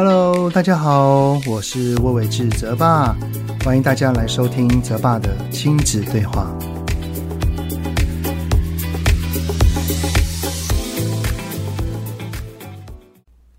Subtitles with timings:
[0.00, 3.16] Hello，大家好，我是魏玮志泽爸，
[3.64, 6.56] 欢迎大家来收听泽爸的亲子对话。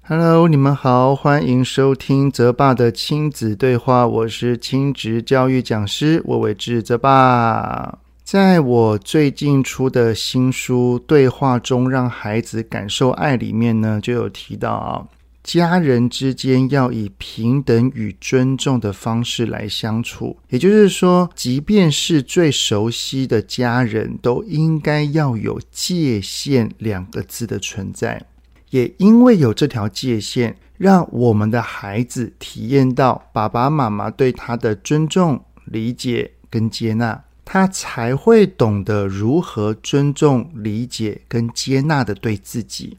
[0.04, 8.00] Hello，你们好，欢迎收听泽爸的亲子对话，我是亲职教育讲师魏玮志泽爸。
[8.24, 15.04] 在我最近出的新书《对话中让孩子感受爱》里面呢，就有提到啊，
[15.44, 20.38] 家人之间要以平等与尊重的方式来相处。
[20.50, 28.26] 也就是说，即便是最熟悉的家人，都应该要有界限两个字的存在。
[28.70, 37.24] 也因为有这条界限，让我们的孩子体验到爸爸妈妈对他的尊重、理解跟接纳。
[37.52, 42.96] 他才会懂得如何尊重、理解跟接纳的对自己。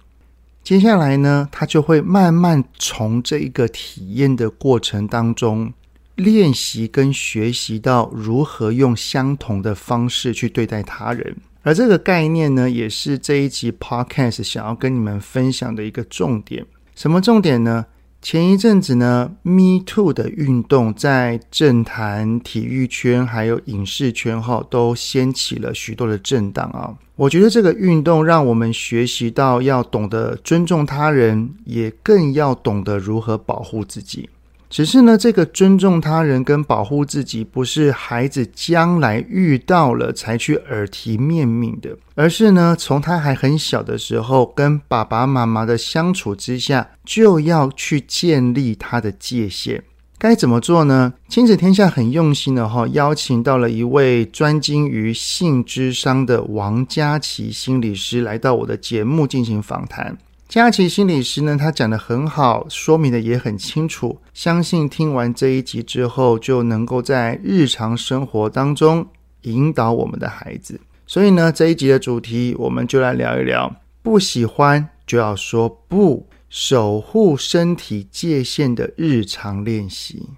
[0.63, 5.73] 接下来呢，他就会慢慢从这一个体验的过程当中
[6.15, 11.37] 练习跟学习到如何用相同的方式去对待他人。
[11.63, 16.65] 而这个概念呢，也是这一集 Podcast 想要跟你们分享的一个重点。
[16.95, 17.87] 什么重点呢？
[18.23, 26.95] 前一阵子呢，Me Too 的运动在政坛、体育圈还有影视圈哈，都掀起了许多的震荡啊。
[27.17, 34.29] 我觉得这个运动让我们学习到要懂得尊重他人，也更要懂得如何保护自己。
[34.71, 49.83] 只是呢，这个尊重他人跟保护自己，不是孩子将来遇到了才去耳提面命的，而是呢，从他还很小的时候，跟爸爸妈妈的相处之下，就要去建立他的界限。
[50.17, 51.15] 该怎么做呢？
[51.29, 60.17] 亲子天下很用心的哈，邀请到了一位专精于性咨商的王佳琪心理师来到我的节目进行访谈。
[60.51, 64.19] 佳琪心理师呢，他讲得很好，说明的也很清楚。
[64.35, 69.07] 相信听完这一集之后，就能够在日常生活当中
[69.43, 70.81] 引导我们的孩子。
[71.07, 73.73] 所以呢，这一集的主题，我们就来聊一聊：
[74.03, 80.31] 不喜欢就要说不，守护身体界限的日常练习。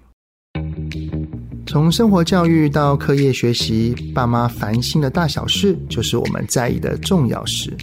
[1.65, 7.75] 从生活教育到课业学习，爸妈烦心的大小事，就是我们在意的重要事。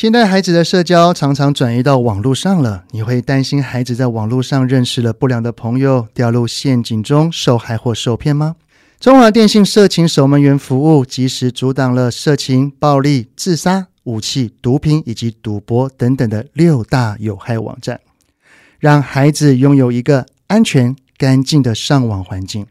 [0.00, 8.56] 现在孩子的社交常常转移到网络上了，你会担心孩子在网络上认识了不良的朋友，掉入陷阱中受害或受骗吗？
[8.98, 18.00] 中华电信色情守门员服务及时阻挡了色情、暴力、自杀、武器、毒品以及赌博等等的六大有害网站，
[18.78, 22.66] 让孩子拥有一个安全、干净的上网环境。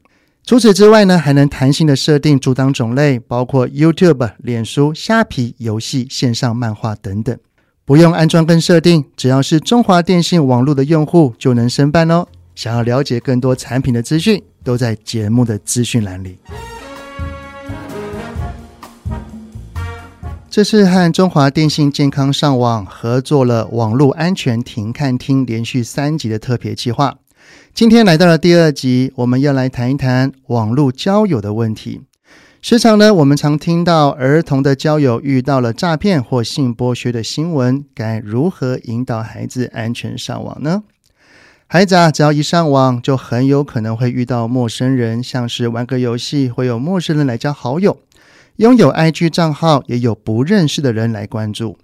[0.50, 7.38] 除此之外呢，还能弹性的设定阻挡种类，包括 YouTube、脸书、虾皮、游戏、线上漫画等等，
[7.86, 12.26] 不用安装跟设定，只要是中华电信网络的用户就能申办哦。
[12.56, 16.40] 想要了解更多产品的资讯，都在节目的资讯栏里。
[20.50, 27.14] 这次和中华电信健康上网合作了网络安全停看听连续三集的特别计划。
[27.80, 32.02] 今天来到了第二集，我们要来谈一谈网络交友的问题。
[32.62, 40.84] 时常呢，我们常听到儿童的交友遇到了诈骗或性剥削的新闻，该如何引导孩子安全上网呢？
[41.68, 47.94] 孩子啊，只要一上网，就很有可能会遇到陌生人，像是玩个游戏，会有陌生人来加好友；
[48.58, 51.78] 拥有 IG 账号，也有不认识的人来关注。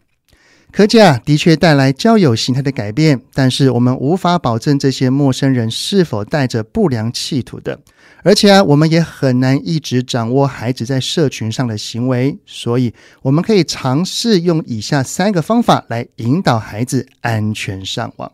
[0.75, 7.79] 科技啊，的确带来交友形态的改变，但是我们无法保证这些陌生人是否带着不良企图的，
[8.23, 18.29] 而且啊，我们也很难一直掌握孩子在社群上的行为，所以我们可以尝试用以下三个方法来引导孩子安全上网。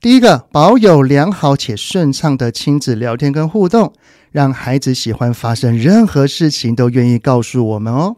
[0.00, 3.92] 第一个，保有良好且顺畅的亲子聊天跟互动，
[4.32, 8.16] 让孩子喜欢发生任何事情都愿意告诉我们哦。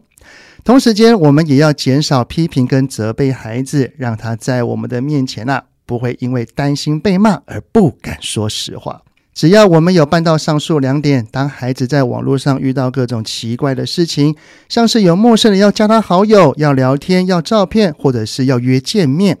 [0.63, 9.01] 同时间，我们也要减少批评跟责备孩子，让他在我们的面前啊，不会因为担心被骂而不敢说实话。
[9.33, 14.35] 只要我们有办到上述两点，当孩子在网络上遇到各种奇怪的事情，
[14.69, 19.39] 像是有陌生人要加他好友、要聊天、要照片，或者是要约见面，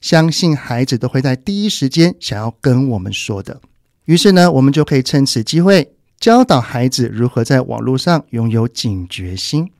[0.00, 3.60] 相信孩子都会在第一时间想要跟我们说的。
[4.06, 9.70] 于是呢，我们就可以趁此机会教导孩子如何在网络上拥有警觉心。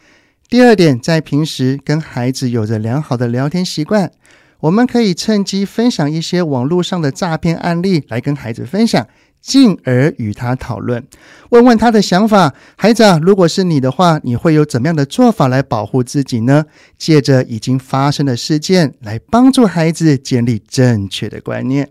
[0.52, 4.12] 第二点，在平时跟孩子有着良好的聊天习惯，
[4.60, 9.08] 我们可以趁机分享一些网络上的诈骗案例来跟孩子分享，
[9.40, 11.02] 进而与他讨论，
[11.48, 12.52] 问问他的想法。
[12.76, 16.66] 孩子，如果是你的话，你会有怎么样的做法来保护自己呢？
[16.98, 21.88] 借着已经发生的事件来帮助孩子建立正确的观念。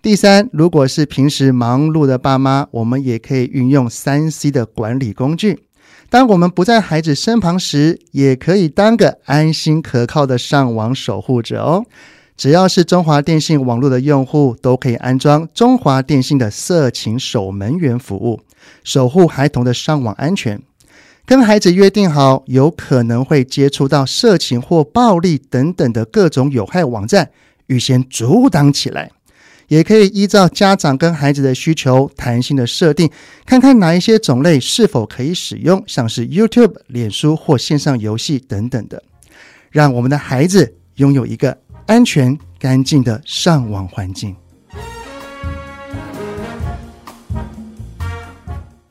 [0.00, 5.65] 第三，如果是平时忙碌的爸妈，我们也可以运用三 C 的管理工具。
[6.08, 11.84] 当我们不在孩子身旁时，也可以当个安心可靠的上网守护者哦。
[12.36, 18.40] 只要是中华电信网络的用户，都可以安装中华电信的色情守门员服务，
[18.84, 20.60] 守护孩童的上网安全。
[21.24, 27.30] 跟孩子约定好，有可能会接触到色情或暴力等等的各种有害网站，
[27.66, 29.10] 预先阻挡起来。
[29.68, 33.10] 也可以依照家长跟孩子的需求，弹性的设定，
[33.44, 39.02] 看看哪一些种类是否可以使用，像是 YouTube、脸书或线上游戏等等的，
[39.70, 41.58] 让我们的孩子拥有一个。
[41.88, 44.34] 安全干净的上网环境。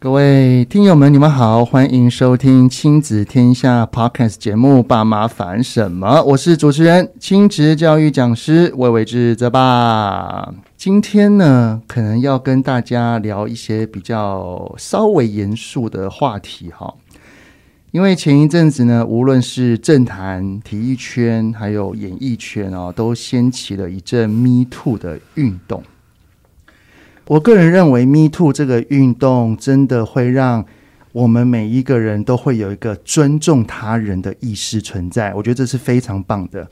[0.06, 10.54] 各位听友们，你们好，欢迎收听亲子天下 Podcast 节目《爸妈烦什么》，我是主持人亲职教育讲师魏玮志泽爸。
[10.78, 16.94] 今天呢，可能要跟大家聊一些比较稍微严肃的话题哈。
[17.90, 25.82] 因为前一阵子呢，无论是政坛、体育圈，还有演艺圈哦，都掀起了一阵 “Me Too” 的运动。
[27.28, 30.64] 我个人认为，“Me Too” 这个运动真的会让
[31.12, 35.34] 我们每一个人都会有一个尊重他人的意识存在。
[35.34, 36.70] 我觉得这是非常棒的。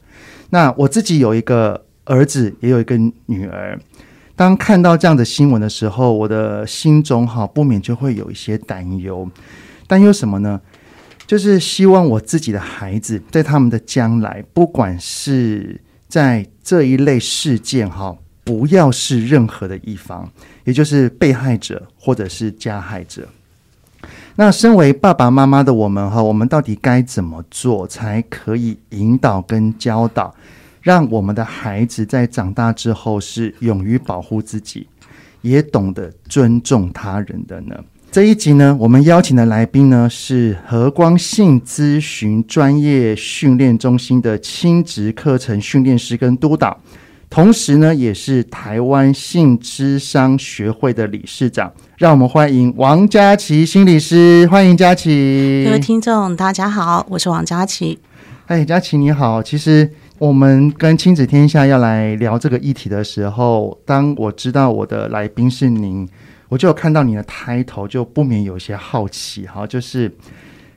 [0.52, 2.96] 那我自己有一个儿子，也有一个
[3.26, 3.80] 女儿。
[4.36, 9.28] 当看到这样的新闻的时候，我的心中哈不免就会有一些担忧。
[9.88, 10.62] 担忧什么呢？
[11.26, 20.30] 就是希望我自己的孩子在他们的将来，不管是在这一类事件哈，不要是任何的一方，
[20.66, 23.28] 也就是被害者或者是加害者。
[24.36, 30.34] 那身为爸爸妈妈的我们哈，我们到底该怎么做才可以引导跟教导，
[30.82, 34.88] 让我们的孩子在长大之后是勇于保护自己，
[35.42, 37.76] 也懂得尊重他人的呢？
[38.12, 46.80] 这一集呢，我们邀请的来宾呢是和光性咨询专业训练中心的亲职课程训练师跟督导，
[47.34, 51.74] 同时呢也是台湾性咨商学会的理事长。
[51.98, 55.64] 让我们欢迎王佳琪心理师，欢迎佳琪。
[55.66, 57.98] 各位听众，大家好，我是王佳琪。
[58.46, 59.42] 哎，佳琪你好。
[59.42, 59.90] 其实
[60.20, 66.08] 我们跟亲子天下要来聊这个议题的时候，当我知道我的来宾是您。
[66.50, 69.66] 我就有看到你的抬头，就不免有些好奇哈。
[69.66, 70.16] 就是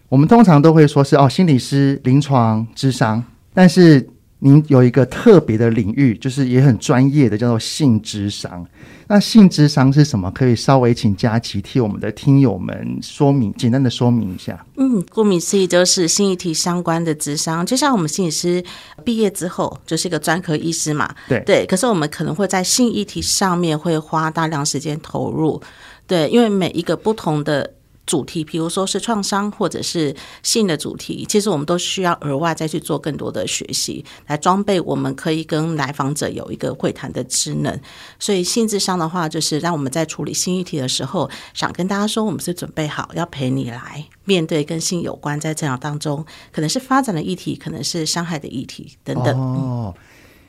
[0.08, 4.08] 我们通常都会说是哦，心理师、临床、智商，但是
[4.40, 8.66] 您有一个特别的领域，就是也很专业的，叫做性智商。
[9.08, 10.30] 那性智商是什么？
[10.32, 14.64] 可以稍微请佳琪替我们的听友们说明，简单的说明一下。
[14.76, 18.62] 嗯，顾名思义就是性议题相关的智商，就像我们心理师
[19.04, 21.14] 毕业之后就是一个专科医师嘛。
[21.28, 25.62] 对对，可是我们可能会在性议题上面会花大量时间投入。
[26.06, 27.72] 对，因为每一个不同的。
[28.06, 37.80] 主题，比如说是创伤或者是性的主题，其实我们都需要额外再去做更多的学习，来装备我们可以跟来访者有一个会谈的职能。
[38.20, 49.36] 所以性咨商的话，就是让我们在处理性议题的时候，想跟大家说，我们是准备好要陪你来面对跟性有关，在成长当中可能是发展的议题，可能是伤害的议题等等。
[49.36, 49.92] 哦，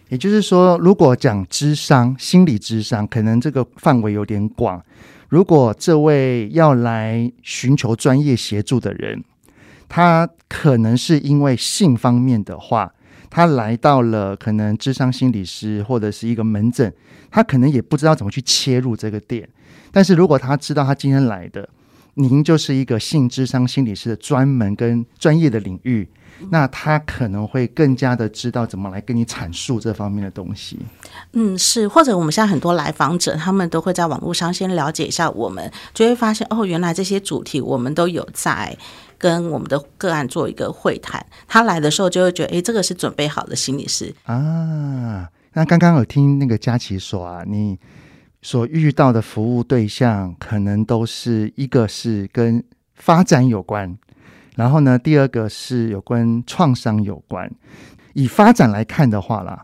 [0.09, 4.79] 也就是说，如果讲智商、心理智商，可能这个范围有点广。
[5.29, 9.23] 如果这位要来寻求专业协助的人，
[9.89, 12.93] 他可能是因为性方面的话，
[13.29, 16.93] 他来到了可能智商心理师或者是一个门诊，
[17.29, 19.47] 他可能也不知道怎么去切入这个点。
[19.91, 21.67] 但是如果他知道他今天来的，
[22.13, 26.07] 您就是一个性智商心理师的专门跟专业的领域。
[26.49, 30.79] 那他可能会更加的知道怎么来跟你阐述这方面的东西。
[31.33, 38.77] 嗯，是，或者我们现在很多来访者，他们都会在网络上先了解一下我们，就会发现哦，原来这些主题我们都有在
[39.17, 41.25] 跟我们的个案做一个会谈。
[41.47, 45.27] 他来的时候就会觉得，哎，这个是准备好的心理师啊。
[45.53, 47.79] 那刚刚有听那个佳琪说啊，你
[48.43, 52.63] 所遇到的服务对象，可能都是一个是跟
[52.93, 53.97] 发展有关。
[54.57, 57.49] 然后呢，第二个是有关创伤有关。
[58.13, 59.61] 以发展来看的话啦，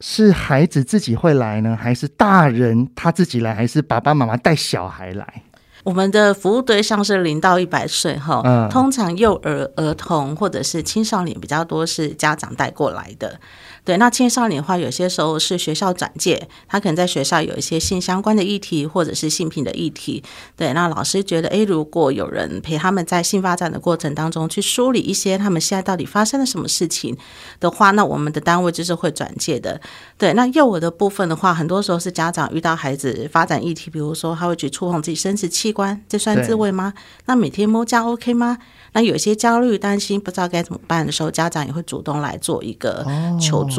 [0.00, 5.42] 是孩子自己会来呢，还是大人他自己来，还是爸爸妈妈带小孩来？
[5.84, 13.40] 我们的服务对象是零到一百岁哈，嗯，通常幼儿、儿童或者是青少年比较多，是家长带过来的。
[13.84, 20.22] 对，那青少年的话，有些时候是学校转介，他可能在学校有一些性相关的议题，或者是性平的议题。
[20.56, 27.16] 对，那老师觉得，诶，如果有人陪他们在性发展的过程当中去梳理一些他们现在到底发生了什么事情
[27.58, 29.80] 的话，那我们的单位就是会转介的。
[30.16, 36.94] 对，那幼儿的部分的话，很多时候是家长遇到孩子发展议题，比如说他会去触碰自己生殖器官，这算自慰吗？
[37.26, 38.58] 那每天摸这样 OK 吗？
[38.92, 43.04] 那有些焦虑、担心，不知道该怎么办的时候，家长也会主动来做一个
[43.40, 43.71] 求助。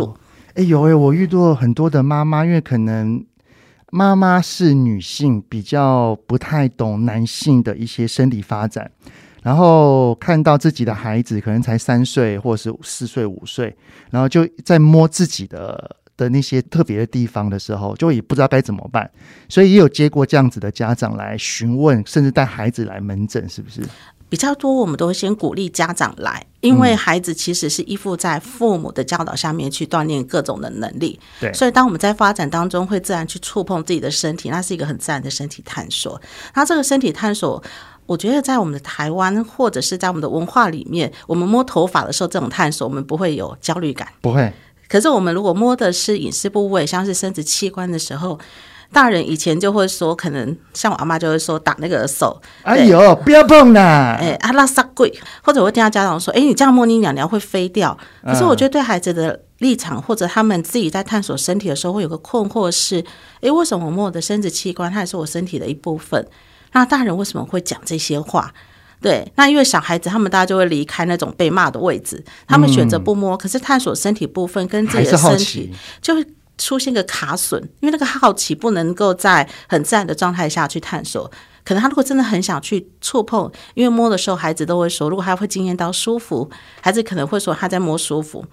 [0.56, 3.24] 哎、哦，有哎，我遇到很多的妈妈，因为可能
[3.92, 8.90] 妈妈是女性，比较不太懂男性的一些生理发展，
[9.44, 13.76] 然后看到自己的孩子可能才三岁，或是四岁、五岁，
[14.10, 19.10] 然后就在摸自己的的那些特别的地方的时候，就也不知道该怎么办，
[19.50, 23.82] 所以也有接过这样子的家长来询问，甚至带孩子来门诊，是不是？
[24.34, 31.20] 比较多，我们都会先鼓励家长来，因为孩子其实是依附在父母的教导下面去锻炼各种的能力。
[31.40, 36.20] 对，所以当我们在发展当中会自然去触碰自己的身体，那是一个很自然的身体探索。
[36.56, 37.64] 那这个身体探索，
[38.08, 44.52] 我觉得在我们的台湾或者是在我们的文化里面，我们摸头发的时候，这种探索我们不会有焦虑感，不会。
[44.90, 48.40] 可是我们如果摸的是隐私部位，像是生殖器官的时候。
[48.94, 54.16] 大人以前就会说，可能像我阿妈就会说打那个手，哎呦，不要碰啦！
[54.22, 57.98] 哎，阿拉萨贵，或者我会听到家长说，哎，你这样摸你鸟鸟会飞掉。
[58.24, 63.04] 可是我觉得对孩子的立场，或者他们自己在探索身体的时候，会有个困惑是，
[63.42, 66.26] 哎，为什么我摸我的生殖器官，它也是我身体的一部分？
[66.74, 68.54] 那大人为什么会讲这些话？
[69.02, 76.26] 对，那因为小孩子他们大家就会离开那种被骂的位置，他们选择不摸，可是探索身体部分跟自己的身体就会。
[76.64, 81.30] 出现个卡损，因为那个好奇不能够在很自然的状态下去探索。
[81.66, 88.46] 可能他如果真的很想去触碰，因为摸的时候孩子都会说，如果他会惊艳到舒服，孩子可能会说他在摸舒服。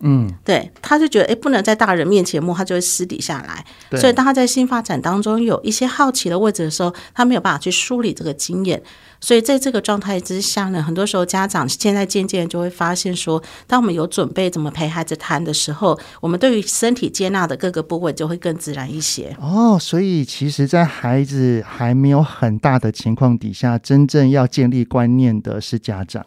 [0.00, 3.64] 嗯，对，他就觉得诶，不能在大人面前摸，他就会私底下来。
[3.98, 8.82] 所以当他在新发展当中有一些好奇的位置的时候，他没有办法去梳理这个经验。
[9.20, 19.34] 所以在这个状态之下呢，很多时候家长现在渐渐就会发现说，当我们有准备怎么陪孩子谈的时候，我们对于身体接纳的各个部位就会更自然一些。
[19.40, 26.26] 哦，所以其实，在孩子还没有很大的情况底下，真正要建立观念的是家长。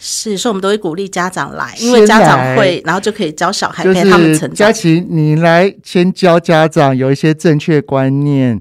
[0.00, 4.54] 是，所以我们都会鼓励家长来，因为家长会，然后就可以教小孩陪他们成长。
[4.54, 8.60] 佳琪，你来先教家长有一些正确观念。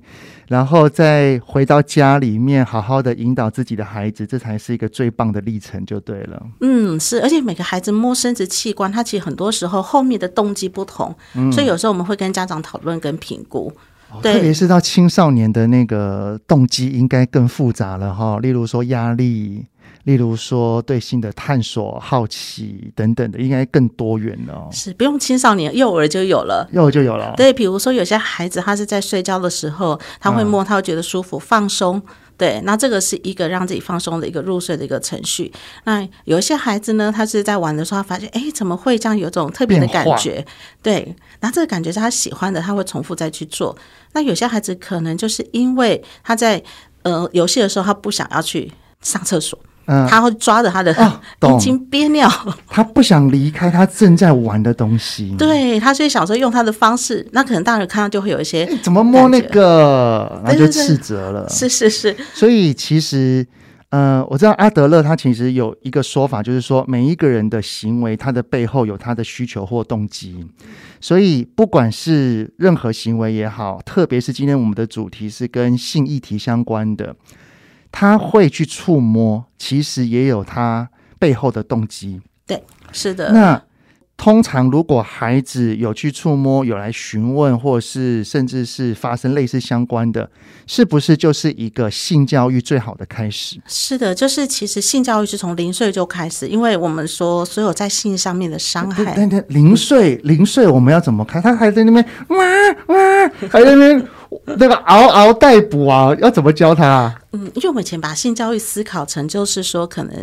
[0.49, 6.41] 然后再回到家里面，好好的引导自己的孩子，这才是一个最棒的历程，就对了。
[6.61, 13.71] 嗯，是，而且每个孩子摸生殖器官，他其实很多时候后面的动机不同，嗯，所以有时候我们会跟家长讨论跟评估。
[14.23, 18.39] 对，特别是到青少年的那个动机，应该更复杂了哈。
[18.39, 19.67] 例如说压力。
[20.09, 24.67] 例如说，对性的探索、好奇等等的，应该更多元了。
[24.71, 27.31] 是不用青少年，幼儿就有了，幼儿就有了。
[27.37, 32.01] 对，比如说有些孩子，他是在睡觉的时候，他会摸，他会觉得舒服、放松。
[32.35, 35.53] 对，那这个是一个让自己放松的一个入睡的一个程序。
[35.83, 39.15] 那有一些孩子呢，他是在玩的时候，他发现，哎，怎么会这样？
[39.15, 40.43] 有种特别的感觉。
[40.81, 43.77] 对，那这个感觉是他喜欢的，他会重复再去做。
[44.13, 46.63] 那有些孩子可能就是因为他在
[47.03, 49.59] 呃游戏的时候，他不想要去上厕所。
[49.91, 50.95] 嗯，他会抓着他的
[51.41, 52.29] 阴茎 憋尿，
[52.67, 55.35] 他不想离开他正在玩的东西。
[55.35, 61.49] 对，他所以小时候用他的方式，那可能大人看到就会有一些、欸、怎么摸那个，那就斥责了。
[61.49, 62.15] 是是是。
[62.35, 63.43] 所以其实，
[63.89, 70.45] 呃，我知道阿德勒他其实有一个说法，就是说每一个人的行为，他的背后有他的需求或动机。
[71.01, 77.15] 所以不管是任何行为也好，特别是今天我们的主题是跟性议题相关的。
[77.91, 82.21] 他会去触摸，其实也有他背后的动机。
[82.45, 83.31] 对，是的。
[83.31, 83.61] 那
[84.17, 90.29] 通常如果孩子有去触摸，有来询问，或是甚至是发生类似相关的，
[90.67, 93.61] 是不是就是一个性教育最好的开始？
[93.65, 99.15] 是的，就是其实性教育是从零岁就开始，因为我们说所有在性上面的伤害。
[99.47, 101.41] 零岁，零岁我们要怎么看？
[101.41, 102.37] 他还在那边哇
[102.87, 104.07] 哇，还在那边。
[104.45, 107.21] 那个嗷嗷待哺啊，要怎么教他啊？
[107.31, 110.13] 嗯，因为我们以前把性教育思考成就是说，可能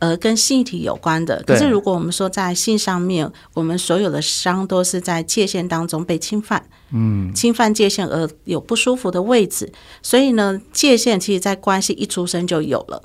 [0.00, 1.42] 呃跟性议题有关的。
[1.46, 9.72] 可是如果我们说在性上面，我们所有的伤都是在界限当中被侵犯，嗯，侵犯界限而有不舒服的位置。
[10.02, 13.02] 所以呢，界限其实在关系一出生就有了。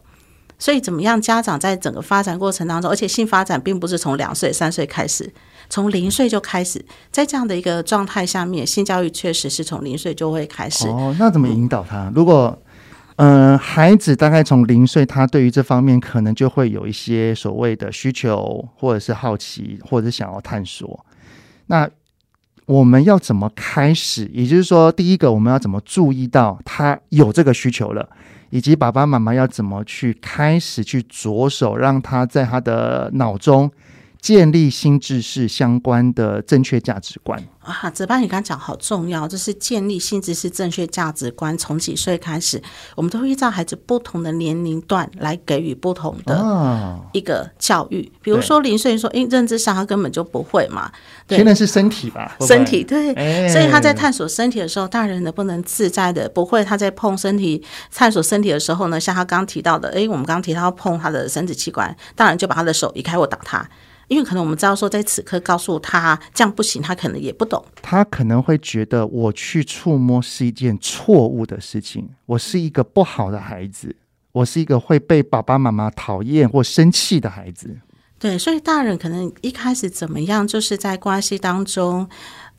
[0.57, 5.31] 所以怎么样，家长在整个发展过程当中，而且性发展并不是从两岁、三岁开始。
[5.74, 10.88] 从零岁就开始，在这样的一个状态下面，性教育确实是从零岁就会开始。
[10.88, 12.12] 哦，那怎么引导他？
[12.13, 12.56] 如果，
[13.15, 21.03] 嗯、呃，孩子大概从零岁，他对于这方面可能就会有一些所谓的需求，或者是好奇，或者是想要探索。
[21.65, 21.89] 那
[22.68, 24.30] 我们要怎么开始？
[24.32, 28.08] 也就是说，第一个我们要怎么注意到他有这个需求了，
[28.51, 33.72] 以及爸爸妈妈要怎么去开始去着手，让他在他的脑中。
[34.24, 41.58] 建立新知识相关的正确价值观啊，泽爸，你刚刚讲好重要，就是建立新知识正确价值观。
[41.58, 42.62] 从几岁开始，
[42.96, 48.10] 我们都会依照孩子不同的年龄段来给予不同的一个教育。
[48.13, 50.89] 哦、比如说零岁说，诶，认知上他根本就不会嘛。
[51.27, 52.38] 对，现在是身体吧？
[52.48, 56.63] 身体对，哎、所以他在探索身体的时候，大人能不能自在的不会？
[56.63, 57.62] 他在碰身体、
[57.92, 63.70] 探索身体的时候呢，像他刚刚提到的，诶，我们刚刚提到碰他的生殖器官，大人就把他的手移开或打他。
[64.07, 67.63] 因为可能我们知道说，在此刻告诉他这样不行，他可能也不懂。
[67.81, 73.95] 他可能会觉得我去触摸是一件错误的事情，我是一个不好的孩子，
[74.31, 77.75] 我是一个会被爸爸妈妈讨厌或生气的孩子。
[78.19, 82.07] 对，所以大人可能一开始怎么样，就是在关系当中。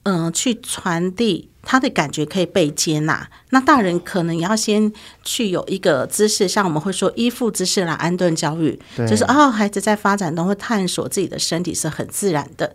[0.04, 3.28] 嗯、呃，去传递他的感觉可以被接纳。
[3.50, 4.92] 那大人可能要先
[5.22, 12.74] 去有一个姿势，像我们会说依附姿势来安顿教育，就是哦，孩子在发展中会探索自己的身体是很自然的。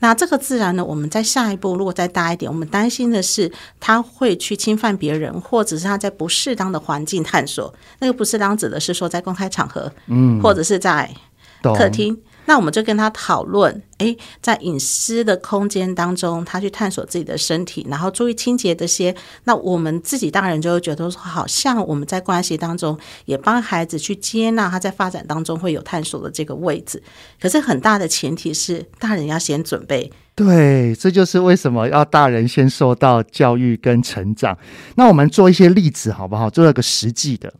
[0.00, 7.74] 那这个自然呢，我们在下一步如果再大一点，我们担心的是他会去侵犯别人，或者是他在不适当的环境探索。
[7.98, 11.12] 那个不适当指的是说在公开场合，嗯，或者是在
[11.60, 12.16] 客厅。
[12.48, 19.14] 那我们就跟他讨论，诶，在隐私的空间当中，他去探索自己的身体，然后注意清洁这些。
[19.44, 27.02] 那我们自己大人就会觉得说，好像我们在关系当中也帮孩子去接纳他在发展当中会有探索的这个位置。
[27.38, 30.10] 可是很大的前提是，大人要先准备。
[30.34, 34.56] 对，这就是为什么要大人先受到教育跟成长。
[34.94, 36.48] 那我们做一些例子好不好？
[36.48, 37.52] 做一个实际的。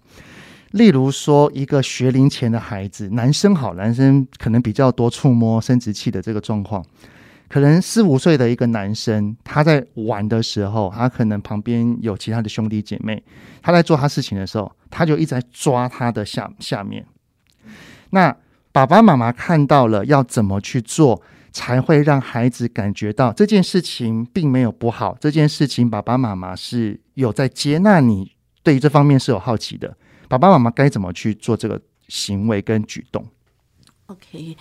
[0.73, 6.85] 例如说，一个学龄前的孩子，男生好，男生可能比较多触摸生殖器的这个状况，
[7.49, 13.23] 可能四五岁的一个男生，他在玩的时候，他可能旁边有其他的兄弟姐妹，
[13.63, 17.07] 他在做他事情的时候，他就一直在抓他的下下面。
[18.11, 18.37] 那
[18.71, 29.97] 爸爸妈妈看到了，要怎么去做，才会让孩子感觉到这件事情并没有不好，这件事情爸爸妈妈是有在接纳你，对于这方面是有好奇的。
[30.29, 33.27] 爸爸妈妈该怎么去做这个行为跟举动
[34.07, 34.57] ？OK，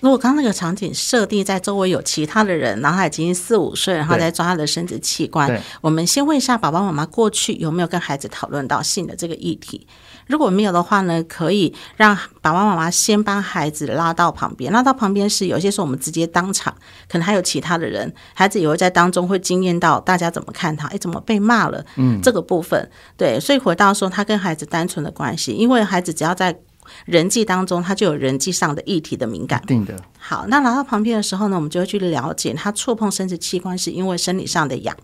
[0.00, 9.86] 如果刚刚那个场景设定在周围有其他的人，然后他已经四五岁，然后在抓他的生殖器官，我们先问一下爸爸妈妈过去有没有跟孩子讨论到性的这个议题。
[10.26, 16.74] 如果没有的话呢，可以让爸爸妈妈先帮孩子拉到旁边，拉到旁边是有些时候我们直接当场，
[17.08, 21.84] 可能还有其他的人，孩子也会在当中会惊艳到大家怎么看他，哎，怎么被骂了？
[21.96, 26.56] 嗯，这个部分对，所以回到说他跟孩子单纯的关系，因为孩子只要在
[27.04, 29.62] 人际当中，他就有人际上的议题的敏感。
[29.66, 29.94] 定的。
[30.18, 34.96] 好，那拉到旁边的时候呢，我们就会去了解他触碰生殖器官是因为生理上的痒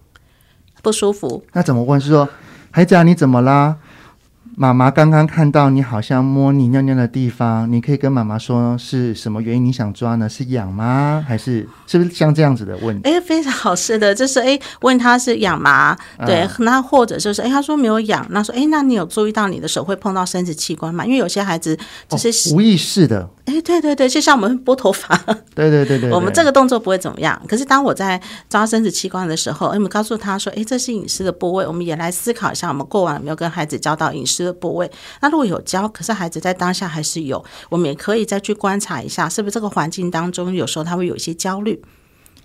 [0.83, 1.45] 不舒服。
[1.53, 2.01] 那怎么问？
[2.01, 2.29] 是说
[2.71, 3.77] 孩子啊，你怎么啦？
[4.61, 10.29] 妈妈刚刚看到你好像摸你尿尿的地方，你可以跟妈妈说是什么原因你想抓呢？
[10.29, 11.25] 是痒吗？
[11.25, 13.09] 还是是不是像这样子的问题？
[13.09, 15.97] 哎，非常好，是的，就是哎，问他是痒吗？
[16.27, 21.07] 对，嗯、那或者就是哎，他说没有痒，那说哎，那你有注意到你的手会碰到生殖器官吗？
[21.07, 23.31] 因为有些孩子就是、哦、无意识的。
[23.45, 25.17] 哎，对对对，就像我们拨头发，
[25.55, 27.41] 对对对对，我们这个动作不会怎么样。
[27.47, 34.91] 可是当我在抓生殖器官的时候，我们告诉他说，哎，这是隐私的部位，我们也来思考一下，我们过往有没有跟孩子教到隐私的部位？
[35.21, 41.81] 那如果有教，可是孩子在当下还是有，我们也可以再去观察一下，是不是这个环境当中有时候他会有一些焦虑。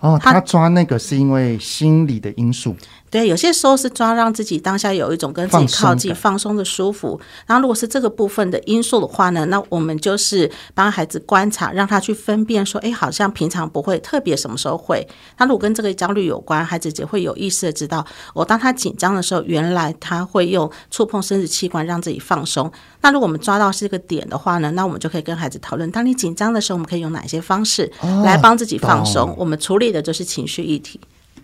[0.00, 2.76] 哦，他抓那个是因为心理的因素。
[3.10, 7.18] 对，有些时候是抓让自己当下有一种跟自己靠近、放松的舒服。
[7.46, 15.06] 然后，如果是这个部分的因素的话呢，那我们就是帮孩子观察，让他去分辨说，哎，好像平常不会，特别什么时候会。
[15.36, 18.04] 他如果跟这个焦虑有关，孩子就会有意识的知道，
[18.34, 22.70] 我当他紧张的时候，原来他会用触碰生殖器官让自己放松。
[23.04, 27.92] 那如果我们抓到是一个点的话呢，那我们就可以跟孩子讨论，当你紧张的时候，我们可以用哪些方式
[28.24, 29.34] 来帮自己放松？
[29.36, 30.98] 我们处理的就是情绪议题。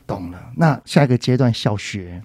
[0.07, 0.39] 懂了。
[0.57, 2.23] 那下一个阶段，小学，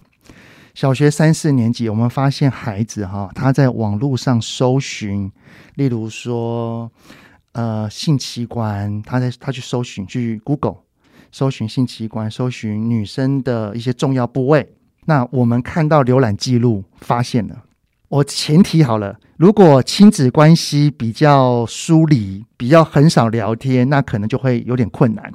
[0.73, 5.29] 小学三四年级，我们发现孩子哈，他在网络上搜寻，
[5.73, 6.89] 例如说，
[7.51, 10.77] 呃，性器官，他在他去搜寻，去 Google
[11.33, 14.73] 搜寻性器官，搜寻女生的一些重要部位。
[15.03, 17.63] 那我们看到浏览记录，发现了，
[18.15, 25.29] 我前提好了，如果亲子关系比较疏离，比较很少聊天，那可能就会有点困难。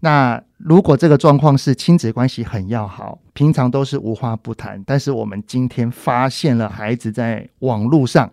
[0.00, 8.28] 那如果这个状况是亲子关系很要好，平常都是无话不谈，但是我们今天发现了孩子在网络上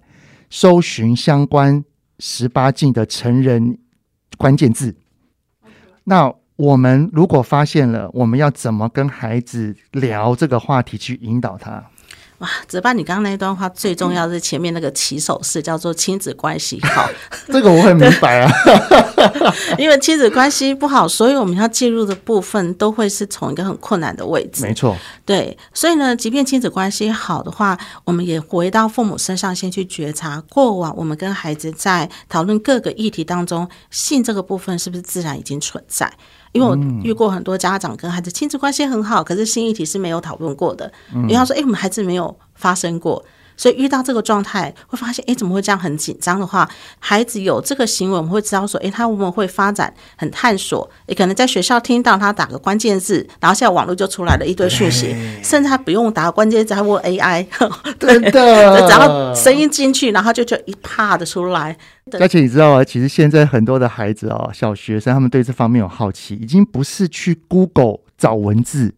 [0.50, 1.86] 搜寻相关
[2.18, 3.78] 十八禁的成人
[4.36, 4.96] 关键字，
[6.06, 11.84] 那我们如果发现了，我们要怎么跟孩子聊这个话题，去引导他？
[12.40, 17.10] 哇，泽爸，你刚刚那一段话最重要是前面那个起手式，叫做亲子关系好。
[17.48, 18.52] 这个我很明白啊，
[19.78, 24.64] 因为亲子关系不好，所以我们要介入的部分都会是从一个很困难的位置。
[24.64, 36.12] 没错，对，所以呢，即便亲子关系好的话，我们也回到父母身上，先去觉察过往我们跟孩子在讨论各个议题当中，性这个部分是不是自然已经存在。
[36.52, 36.74] 因为我
[37.04, 40.90] 遇过很多家长跟孩子亲子关系很好，可是性议题是没有讨论过的。
[41.14, 43.24] 因为他说：“哎，我们孩子没有发生过。”
[43.58, 45.80] 所以遇到这个状态，会发现，哎，怎么会这样？
[45.80, 46.68] 很紧张的话，
[47.00, 50.90] 孩子有这个行为，我们会知道说，哎，他会不会发展很探索？
[51.06, 57.46] 也可能在学校听到他打个关键字，然后现在网络就出来了一堆讯息，甚至他不用打关键字，他问 AI，
[58.00, 61.78] 真的，只要声音进去，然后就就一啪的出来。
[62.20, 68.94] 而且你知道啊，其实现在很多的孩子哦，小学生他们对这方面有好奇，已经不是去 Google 找文字。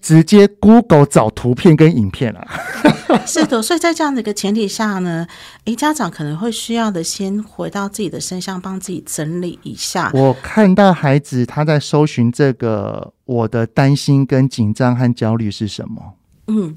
[0.00, 2.46] 直接 Google 找图片跟影片了，
[3.26, 5.26] 是的，所以在这样的一个前提下呢，
[5.64, 10.10] 诶，家长可能会需要的先回到自己的身上，帮自己整理一下。
[10.14, 16.14] 我看到孩子他在搜寻这个，我的担心跟紧张和焦虑是什么？
[16.46, 16.76] 嗯，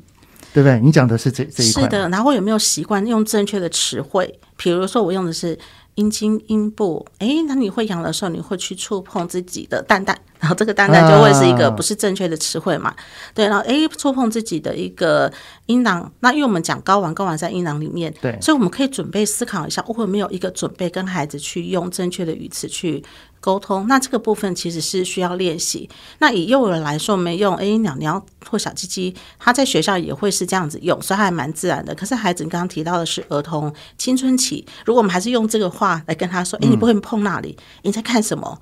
[0.53, 0.79] 对不对？
[0.81, 1.83] 你讲的是这这一块。
[1.83, 4.39] 是的，然后有没有习惯用正确的词汇？
[4.57, 5.57] 比如说，我用的是。
[5.95, 12.89] 阴茎、阴部，哎，那你会痒的时候，你会去触碰自己的蛋蛋，然后这个蛋蛋就会是一个不是正确的词汇嘛？
[12.89, 12.95] 啊、
[13.33, 15.31] 对，然后哎，触碰自己的一个
[15.67, 23.03] 阴囊，那因为我们讲睾丸，睾丸在阴囊里面，对，所以我们可以准备思考一下，我有没有一个准备跟孩子去用正确的语词去。
[23.43, 25.89] 沟通，那这个部分其实是需要练习。
[26.19, 31.93] 那以幼儿来说，我们用，诶，鸟鸟或小鸡鸡，他在学校也会是这样子用，所以还蛮自然的。
[31.93, 38.57] 可是孩子刚刚提到的是儿童青春期，如果我们还是用这个话来跟他说，哎，你不会碰那里，你在看什么？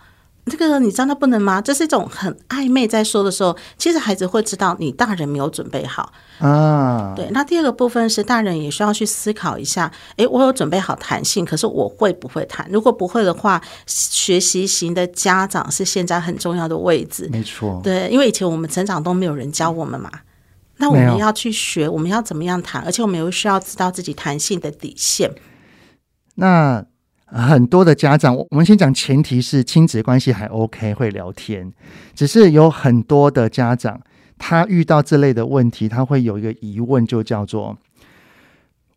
[0.51, 1.61] 这个你知道那不能吗？
[1.61, 7.13] 这是一种很暧昧在说的时候，其实孩子会知道你大人没有准备好啊。
[7.15, 12.67] 对，那第二个部分是大人也需要去思考一下，诶，我有准备好弹性，可是我会不会弹？
[12.69, 17.29] 如果不会的话，学习型的家长是现在很重要的位置。
[17.31, 20.11] 没错，对，因为以前我们成长都没有人教我们嘛，
[20.77, 22.83] 那我们要去学，我们要怎么样谈？
[22.83, 25.31] 而且我们又需要知道自己弹性的底线。
[26.35, 26.85] 那。
[27.31, 31.71] 很多的家长，我们先讲前提是亲子关系还 OK，会聊天。
[32.13, 33.99] 只是有很多的家长，
[34.37, 37.77] 他遇到这类的问题，他会有一个疑问，就叫做：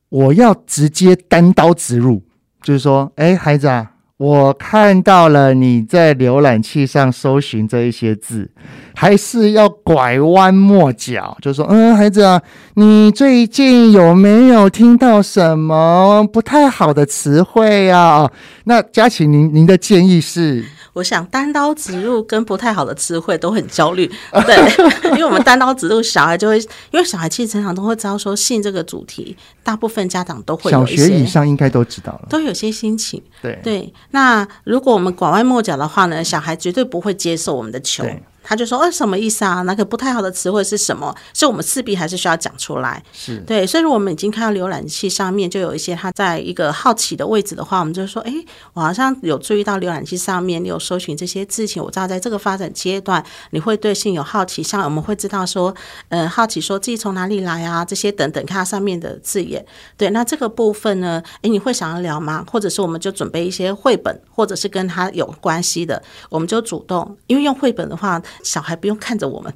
[0.09, 2.23] 我要直接单刀直入，
[2.63, 3.94] 就是说，哎，孩子啊。
[4.17, 8.49] 我看到了你在浏览器上搜寻这一些字，
[8.95, 12.41] 还是要拐弯抹角，就说，嗯，孩子啊，
[12.75, 18.31] 你最近有没有听到什么不太好的词汇呀？
[18.67, 20.65] 那佳琪，您您的建议是？
[20.95, 24.11] 我想单刀直入跟不太好的词汇都很焦虑，
[24.47, 24.57] 对，
[25.13, 26.59] 因为我们单刀直入，小孩就会，
[26.91, 33.93] 因为小孩其实成长都会知道说性这个主题，大部分家长都会小学以上应该都知道了，都有些心情，对对。
[34.13, 38.05] 那如果我们拐弯抹角的话呢，小孩绝对不会接受我们的球。
[38.45, 39.63] 他就说：“呃，什么意思啊？
[39.63, 41.13] 那个不太好的词汇是什么？
[41.33, 43.03] 所以我们势必还是需要讲出来。
[43.13, 48.33] 是对，所以我们已经看到浏览器上面就有一些他在一个好奇的位置的话，我们就说：哎，
[48.75, 55.75] 我好像有注意到浏览器上面你有搜寻这些字情，我知道在这个发展阶段你会对性有好奇，像我们会知道说，
[56.11, 59.65] 呃，好奇说自己从哪里来啊，这些等等，看它上面的字眼。
[59.97, 62.45] 对，那这个部分呢，哎，你会想要聊吗？
[62.51, 69.53] 或者是我们就准备一些绘本，或者是跟他有关系的，我们就主动，因为用绘本的话。”小孩不用看着我们，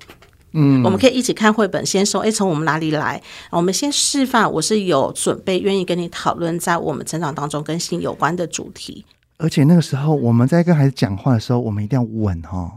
[0.53, 3.21] 嗯，我们可以一起看绘本，先说，哎，从我们哪里来？
[3.51, 9.05] 我们先示范，我是有准备，愿意跟你讨论，在我们成长当中跟性有关的主题。
[9.39, 12.71] 而且那个时候，我们在跟孩子讲话的时候，我们一定要稳哦，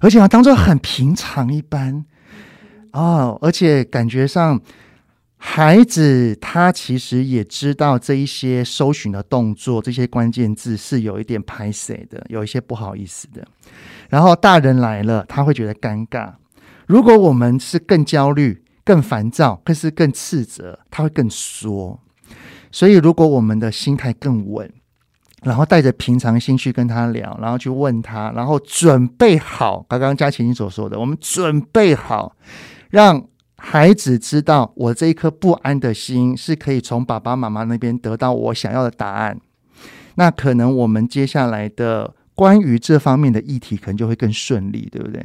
[0.00, 2.04] 而且要当做很平常一般
[2.92, 4.60] 哦，而且感觉上。
[5.46, 13.46] 孩子他其实也知道这一些搜寻的动作，这些关键字是有一点拍谢的，有一些不好意思的。
[14.08, 16.32] 然后大人来了，他会觉得尴尬。
[16.86, 22.00] 如果我们是更焦虑、更烦躁，更是更斥责，他会更说。
[22.72, 24.68] 所以，如果我们的心态更稳，
[25.42, 32.34] 然后带着平常心去跟他聊，然后去问他，然后准备好，刚刚佳琪你所说的，我们准备好
[32.88, 33.28] 让。
[33.66, 39.40] 孩子知道我这一颗不安的心是可以从爸爸妈妈那边得到我想要的答案，
[40.16, 45.24] 那可能我们接下来的关于这方面的议题可能就会更顺利，对不对？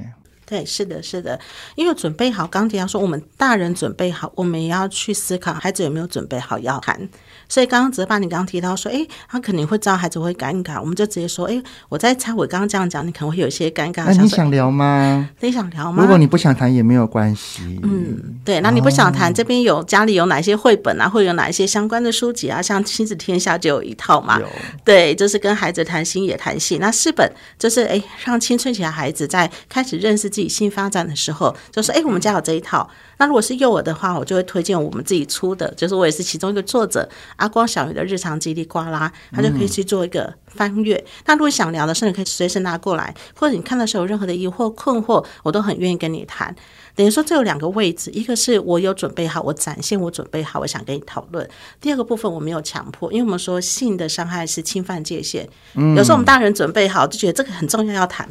[0.49, 1.39] 对，是的，是的，
[1.75, 7.07] 因为准备好，刚提到说，我们大人准备好，我们也要去思考孩子有没有准备好要谈。
[7.47, 14.05] 所以刚刚泽爸，你刚刚提到说，哎，他肯定会知道孩子会尴尬，我们就直接说，哎，我在猜，我刚刚这样讲，你可能会有一些尴尬。
[14.05, 15.29] 那你想聊吗？
[15.39, 16.01] 你想聊吗？
[16.01, 17.79] 如果你不想谈也没有关系。
[17.83, 22.59] 嗯，对，那你不想谈，哦、这边有家里有哪些绘本啊，或者有哪一些相关的书籍啊？
[22.61, 24.39] 像亲子天下就有一套嘛。
[24.83, 26.79] 对，就是跟孩子谈心也谈性。
[26.79, 32.89] 那四本就是哎，让青春期的孩子在开始认识自己性发展的时候，就说哎，我们家有这一套。
[33.17, 37.07] 那如果是幼儿的话，我就会推荐我们自己出的，就是我也是其中一个作者。
[37.35, 40.95] 阿光小鱼的日常叽里呱啦，他就可以去做一个翻阅。
[40.95, 46.55] 嗯、那如果想聊的时候，你可以随时拿过来，或者你看的时候有任何的疑惑困惑，我都很愿意跟你谈。
[46.95, 51.47] 等于说，这有两个位置，一个是我有准备好，我展现我准备好，我想跟你讨论。
[51.81, 55.47] 第二个部分我没有强迫，因为我们说性的伤害是侵犯界限。
[55.75, 58.29] 嗯、有时候我们大人准备好，就觉得这个很重要要谈。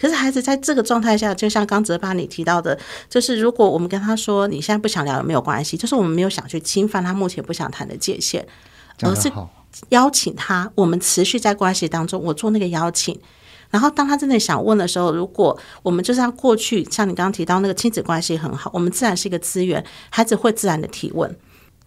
[0.00, 8.46] 可是孩子在这个状态下，就像刚泽爸你提到的，就是如果我们跟他说你现在不想聊也没有关系，就是我们没有想去侵犯他目前不想谈的界限，
[9.02, 9.30] 而是
[9.90, 13.18] 邀请他，我们持续在关系当中，我做那个邀请，
[13.68, 21.36] 然后当他真的想问的时候，如果我们就是要过去，像你刚刚提到那个亲子关系很好，我们自然是一个资源，孩子会自然的提问。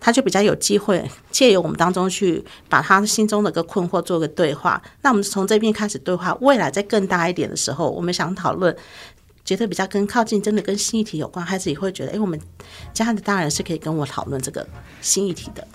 [0.05, 4.81] 他就比较有机会借由我们当中去把他心中的个困惑做个对话。
[5.01, 8.75] 那我们从这边开始对话，未来再更大一点的时候，我们想讨论，
[9.45, 12.37] 觉得比较跟靠近，真的跟新议题有关，孩子也会觉得，哎，我们
[12.93, 14.67] 家的大人是可以跟我讨论这个
[14.99, 15.65] 新议题的。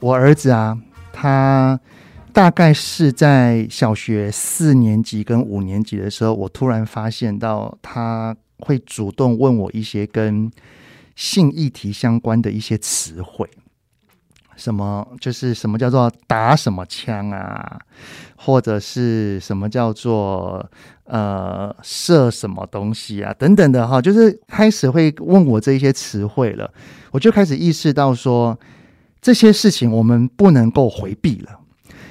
[0.00, 0.78] 我儿子啊，
[1.12, 1.78] 他
[2.32, 8.34] 大概是在小学四年级跟五年级的时候，我突然发现到他。
[8.58, 10.50] 会主动问我一些跟
[11.14, 13.48] 性议题相关的一些词汇，
[14.56, 17.78] 什么就是什么叫做打什么枪啊，
[18.36, 20.64] 或者是什么叫做
[21.04, 26.72] 呃射什么东西啊等等的哈，就是开始会问我这一些词汇了，
[27.10, 28.58] 我就开始意识到说
[29.20, 31.57] 这些事情我们不能够回避了。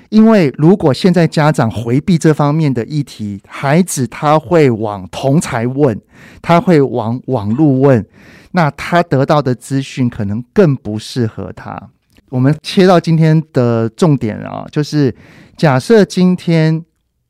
[0.10, 6.00] 因为如果现在家长回避这方面的议题，孩子他会往同才问，
[6.42, 8.06] 他会往网络问，
[8.52, 11.90] 那他得到的资讯可能更不适合他。
[12.30, 15.14] 我们切到今天的重点啊，就是
[15.56, 16.84] 假设今天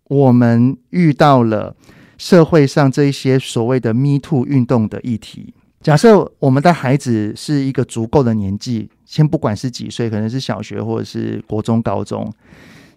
[0.05, 1.75] 我们遇到了
[2.17, 8.89] 社会上这一些所谓的 “Me Too” 运动的议题，假设我们的孩子是一个足够的年纪。
[9.07, 12.31] 先不管是几岁，可能是小学或者是国中、高中。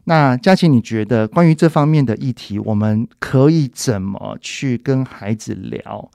[0.04, 6.10] 那佳琪，你觉得关于这方面的议题，我们可以怎么去跟孩子聊，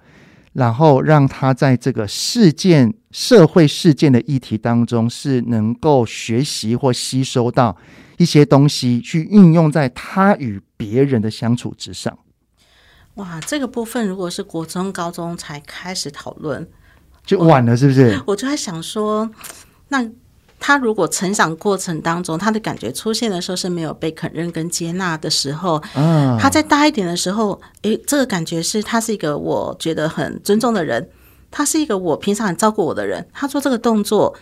[0.51, 7.77] 然后让他在这个事件、社会事件的议题当中，是能够学习或吸收到
[8.17, 12.17] 一些东西，去运用在他与别人的相处之上？
[13.13, 16.67] 哇，这个部分如果是国中、高中才开始讨论，
[17.23, 18.15] 就晚了，是不是？
[18.17, 19.29] 我，我就在想说。
[19.95, 20.10] 那
[20.60, 31.08] 他如果成长过程当中，他的感觉出现的时候是没有被肯认跟接纳的时候，嗯，他在大一点的时候，诶，这个感觉是他是一个我觉得很尊重的人，
[31.51, 34.36] 他是一个我平常很照顾我的人，他做这个动作。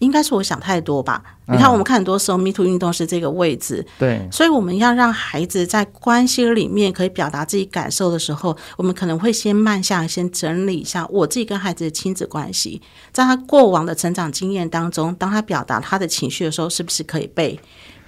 [0.00, 1.22] 应该是我想太多吧？
[1.46, 12.80] 你看，我们看很多时候，Me Too 运动是这个位置，对，所以我们要让孩子在关系里面可以表达自己感受的时候，我们可能会先慢下来，先整理一下我自己跟孩子的亲子关系，
[13.12, 17.60] 在他过往的成长经验当中，当他表达他的情绪的时候，是不是可以被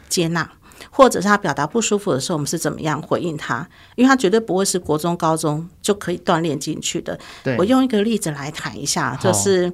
[0.09, 0.51] 接纳？
[0.97, 3.69] 或者是他表达不舒服的时候，我们是怎么样回应他？
[3.97, 7.19] 因为他绝对不会是国中、高中就可以锻炼进去的。
[7.59, 9.71] 我用一个例子来谈一下，就是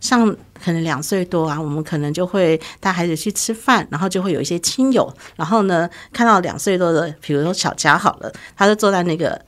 [0.00, 0.28] 像
[0.62, 9.40] 可能两岁多啊，我们可能就会带孩子去吃饭，然后就会有一些亲友，然后呢看到两岁多的，比如说小佳好了，他就坐在那个。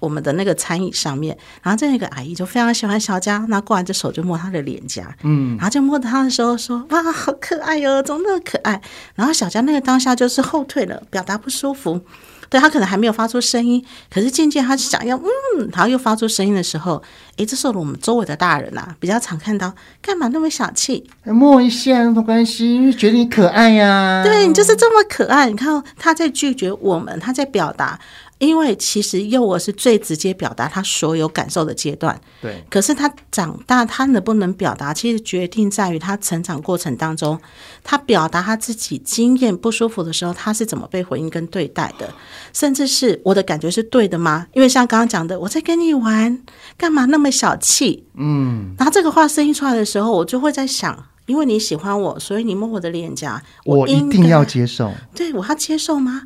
[0.00, 8.80] 我们的那个餐椅上面，然后这个阿姨就非常喜欢小佳，那过来的手就摸她的脸颊，嗯，然后就摸到他的时候说：“哇，好可爱哟，怎么那么可爱？”
[9.14, 12.00] 然后小佳那个当下就是后退了，表达不舒服。
[12.48, 17.00] 对，他可能还没有发出声音，可是渐渐他想要嗯，然后又发出声音的时候，
[17.36, 21.08] 诶，这时候我们周围的大人啊，比较常看到，干嘛那么小气？
[21.22, 24.24] 摸一下没关系，因为觉得你可爱呀、啊。
[24.24, 25.48] 对，你就是这么可爱。
[25.48, 28.00] 你看他在拒绝我们，他在表达。
[28.40, 32.64] 因为其实幼儿是最直接表达他所有感受的阶段，对。
[32.70, 37.38] 可是他长大，他能不能表达，其实决定在于他成长过程当中，
[37.84, 42.12] 他表达他自己经验不舒服的时候，他是怎么被回应跟对待的，
[42.54, 44.46] 甚至是我的感觉是对的吗？
[44.54, 46.42] 因为像刚刚讲的，我在跟你玩，
[46.78, 48.06] 干嘛那么小气？
[48.16, 48.74] 嗯。
[48.78, 54.90] 然后这个话声音出来的时候，我就会在想，因为你喜欢我，所以你摸我的脸颊，我一定要接受。
[55.14, 56.22] 对，我要接受吗？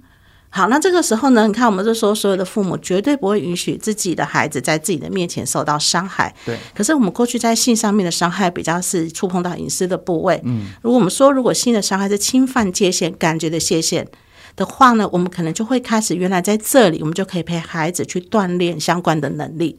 [0.57, 6.33] 好，那这个时候呢，你看，我们这时候，所有的父母绝对不会允许自己的孩子在自己的面前受到伤害。
[6.47, 6.57] 对。
[6.73, 10.41] 可是我们过去在性上面的伤害，比较是触碰到隐私的部位。
[10.45, 10.67] 嗯。
[10.81, 14.07] 如果我们说，如果性的伤害是侵犯界限、感觉的界限
[14.55, 19.77] 的话呢，我们可能就会开始，原来在这里，我们就可以陪孩子去锻炼相关的能力。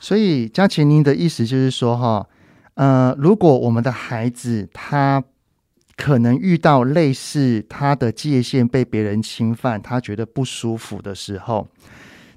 [0.00, 2.26] 所以，嘉琪，您的意思就是说，哈，
[2.74, 5.22] 呃，如果我们的孩子他。
[6.00, 11.68] 可能遇到类似他的界限被别人侵犯，他觉得不舒服的时候，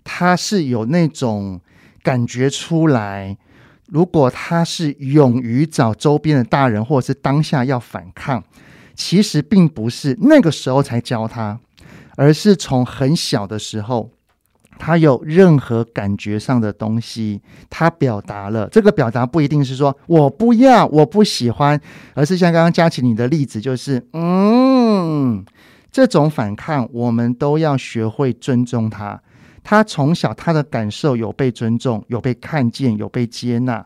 [0.04, 1.62] 他是有那种
[2.04, 3.38] 感觉出来。
[3.88, 8.43] 如果他是勇于找周边的大人，或者是当下要反抗，
[8.95, 11.58] 其实并不是那个时候才教他，
[12.17, 14.12] 而是从很小的时候。
[14.78, 18.68] 他有任何感觉上的东西，他表达了。
[18.72, 21.80] 这个表达不一定是说我不要，我不喜欢，
[22.14, 25.44] 而是像刚刚佳琪你的例子，就是嗯，
[25.92, 29.22] 这种反抗，我们都要学会尊重他。
[29.64, 33.86] 他从小他的感受有被尊重，有被看见，有被接纳。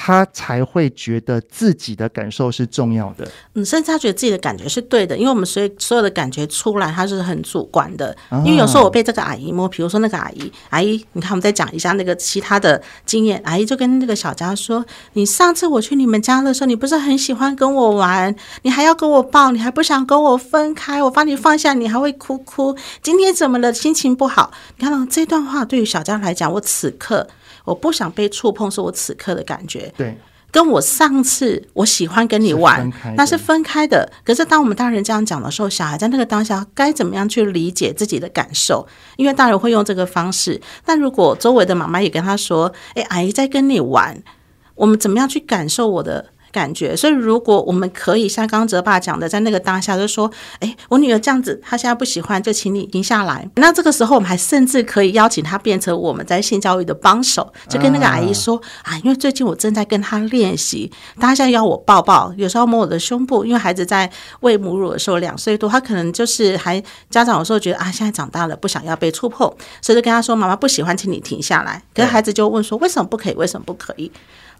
[0.00, 8.16] 他才会觉得自己的感受是重要的，嗯，甚至他觉得自己的感觉是对的，因为我们所以所有的感觉出来，他是很主观的。
[8.44, 18.32] 因为有时候我被这个阿姨摸，比如说那个阿姨，阿姨，你看我们再讲一下那个其他的经验，阿姨就跟那个小佳说：“你上次我去你们家的时候，你不是很喜欢跟我玩，
[18.62, 22.76] 你还要跟我抱，你还不想跟我分开，我把你放下，你还会哭哭。
[23.02, 23.74] 今天怎么了？
[23.74, 24.52] 心情不好？
[24.76, 27.26] 你看到这段话，对于小佳来讲，我此刻。”
[27.68, 29.92] 我不想被触碰，是我此刻的感觉。
[29.96, 30.16] 对，
[30.50, 34.10] 跟我上次我喜欢跟你玩，是那是分开的。
[34.24, 38.86] 可是当我们大人这样讲的时候，小孩在那个当下该怎么样去理解自己的感受？
[39.16, 40.60] 因为大人会用这个方式。
[40.84, 44.22] 但如果周围的妈妈也跟他说：“哎，阿姨在跟你玩，
[44.74, 60.90] 我们怎么样去感受我的？”感觉，所以如果我们可以像刚刚泽爸讲的，在那个当下就说：“哎，我女儿这样子，她现在不喜欢，就请你停下来。”那这个时候，我们还甚至可以邀请她变成我们在性教育的帮手，就跟那个阿姨说：“啊，啊，因为最近我正在跟她练习，
[61.20, 69.46] 她现在要我抱抱，有时候摸我的胸部，因为孩子在喂母乳的时候两岁多，他可能就是还家长有时候觉得啊，现在长大了不想要被触碰，
[69.80, 73.34] 所以就跟她说：‘妈妈不喜欢，请你停下来。’可是孩子就问说：‘为什么不可以？
[73.34, 74.10] 为什么不可以？’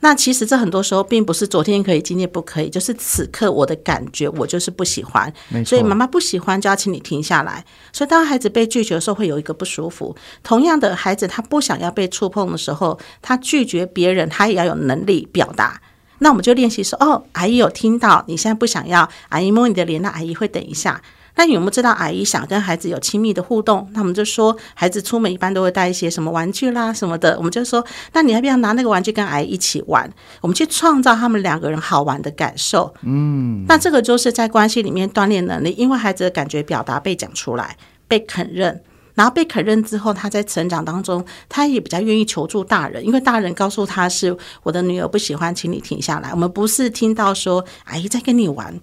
[0.00, 5.32] 那其实这很多时候并不是昨天可以，今天不可以，就是此刻我的感觉，我就是不喜欢。
[5.64, 7.64] 所以妈妈不喜欢，就要请你停下来。
[7.92, 10.14] 所以当孩子被拒绝的时候，会有一个不舒服。
[10.42, 15.80] 同样的，孩子他不想要被触碰的时候，他拒绝别人，他也要有能力表达。
[16.20, 21.00] 那我们就练习说：哦，阿姨有听到，你现在不想要阿姨摸你的脸，那阿姨会等一下。
[21.38, 23.88] 那你有没有知道阿姨想跟孩子有亲密的互动？
[23.92, 27.36] 那我们就说，孩子出门一般都会带一些什么玩具啦什么的。
[27.38, 30.12] 我们就说，那你要不要拿那个玩具跟阿姨一起玩？
[30.40, 32.92] 我们去创造他们两个人好玩的感受。
[33.02, 37.76] 嗯，那这个就是在关系里面锻炼能力，因为孩子的感觉表达被讲出来，
[38.08, 38.82] 被肯认，
[39.14, 46.30] 然后被肯认之后，他在成长当中，他也比较愿意求助大人，因为大人告诉他是我的女儿不喜欢，请你停下来。
[46.32, 48.80] 我们不是听到说阿姨在跟你玩。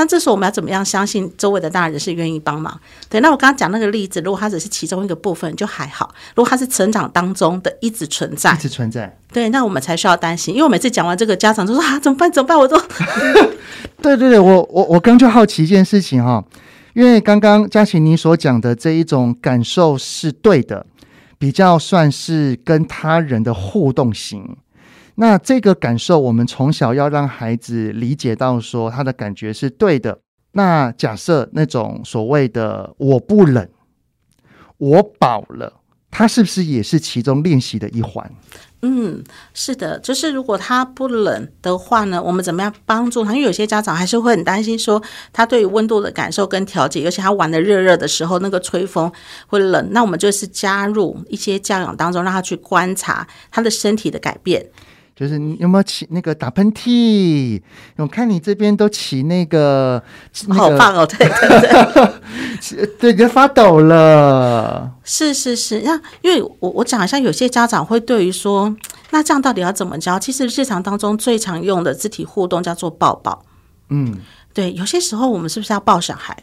[0.00, 2.80] 那这时候我们要怎么样相信周围的大人是愿意帮忙？
[3.10, 10.54] 对，那我刚刚讲那个例子，如果他只是其中一个部分就还好；如果他是成长当中的一直存在，一直存在，对，那我们才需要担心。
[10.54, 12.32] 因为我每次讲完这个，家长就说啊，怎么办？
[12.32, 12.58] 怎么办？
[12.58, 12.80] 我都
[14.00, 16.42] 对对对，我我我刚就好奇一件事情哈，
[16.94, 20.86] 因为刚刚嘉琪你所讲的这一种感受是对的，
[21.38, 24.56] 比较算是跟他人的互动型。
[25.20, 30.18] 那这个感受，我们从小要让孩子理解到，说他的感觉是对的。
[30.52, 33.68] 那假设那种所谓的“我不冷，
[34.78, 35.74] 我饱了”，
[36.10, 38.32] 他是不是也是其中练习的一环？
[38.80, 43.34] 嗯，是的，就是如果他不冷的话呢，我们怎么样帮助他？
[43.34, 45.02] 因为有些家长还是会很担心，说
[45.34, 49.12] 他对于温度的感受跟调节，尤其他玩的热热的时候，那个吹风
[49.48, 49.88] 会冷。
[49.90, 54.66] 那我们就是加入一些教养当中，让他去观察他的身体的改变。
[55.20, 57.60] 就是你有没有起那个打喷嚏？
[57.96, 60.02] 我看你这边都起那个，
[60.48, 61.04] 好棒哦！
[61.06, 64.90] 对对对，对， 发抖了。
[65.04, 68.74] 是是是，那因为我我讲一下，有些家长会对于说，
[69.10, 70.18] 那这样到底要怎么教？
[70.18, 73.44] 其实日常当中最常用的肢体互动叫做抱抱。
[73.90, 74.16] 嗯，
[74.54, 76.34] 对，有些时候我们是不是要抱小孩？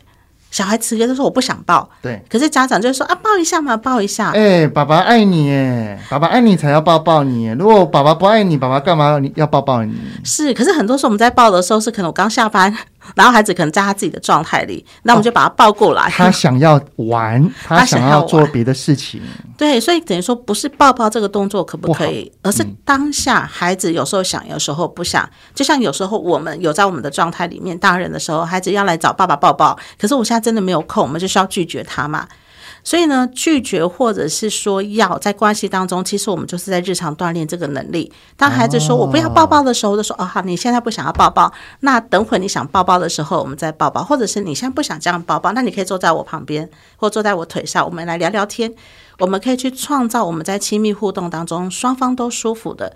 [0.57, 2.19] 小孩直接就说我不想抱，对。
[2.27, 4.31] 可是家长就说啊，抱一下嘛，抱一下。
[4.31, 7.45] 哎、欸，爸爸爱你，哎，爸爸爱你才要抱抱你。
[7.49, 9.93] 如果爸爸不爱你，爸爸干嘛要抱抱你？
[10.23, 12.75] 是，可是很多时候我们在抱的时候，是可能我刚下班。
[13.15, 16.03] 然后孩子可能在他自己的状态里，那我们就把他抱过来。
[16.03, 19.21] 哦、他想要玩， 他想要做别的事情。
[19.57, 25.27] 对，所以等于说不是抱抱这个动作可不可以，而是当下孩子有时候想，有时候不想。
[25.55, 32.27] 就像有时候我们有在我们的状态里面，大人的时候，孩子要来找爸爸抱抱，可是我现在真的没有空，我们就需要拒绝他嘛。
[32.87, 38.09] 所以呢，拒绝或者是说要在关系当中，其实我们就是在日常锻炼这个能力。
[38.37, 48.73] 当孩子说我不要抱抱的时候，就说哦好，你现在不想要抱抱，那等会你想抱抱的时候，我们再抱抱，或者是你现在不想这样抱抱，那你可以坐在我旁边，或坐在我腿上，我们来聊聊天。
[49.19, 52.93] 我们可以去创造我们在亲密互动当中双方都舒服的。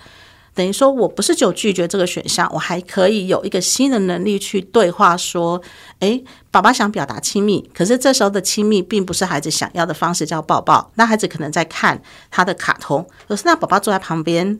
[0.54, 5.62] 等于说，我不是只有拒绝这个选项，我还可以有一个新的能力去对话，说
[6.00, 10.92] ：“诶，爸爸想表达亲密，可是这时候的亲密并不是孩子想要的方式，叫抱抱。
[10.96, 14.60] 那孩子可能在看他的卡通，可是那爸爸坐在旁边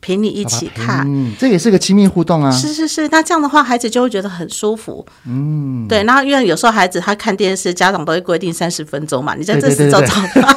[0.00, 2.50] 陪你一起看，嗯，这也是个亲密互动啊。
[2.50, 5.04] 是是是，那这样的话，孩子就会觉得很舒服。
[5.26, 6.02] 嗯，对。
[6.04, 10.54] 那因为有时候孩子他看电视，家长都会规定三十分钟嘛，你在这时候找他，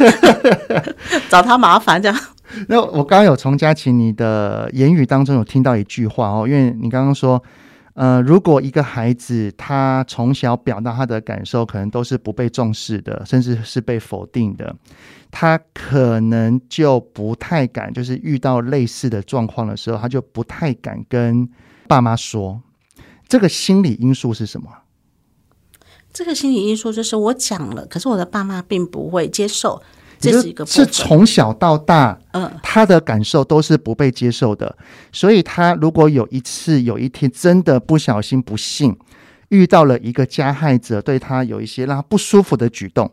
[1.29, 2.17] 找他麻烦这样。
[2.67, 7.41] 那我刚刚有从佳琪你的言语当中有听到一句话哦，因为你刚刚说，
[7.93, 14.75] 呃，如果一个孩子他从小表达他的感受，可能都是不被重视的，甚至是被否定的，
[15.31, 21.47] 他可能就不太敢，就是遇到类似的状况的时候，他就不太敢跟
[21.87, 22.61] 爸妈说。
[23.27, 24.69] 这个心理因素是什么？
[26.11, 29.81] 这个心理因素就是我讲了，可是我的爸妈并不会接受。
[30.19, 34.75] 这是一个是从小到大，嗯，他的感受都是不被接受的，
[35.13, 38.97] 所以他如果有一次有一天真的不小心不幸
[39.47, 43.09] 遇到了一个加害者，对他有一些让他不舒服的举动，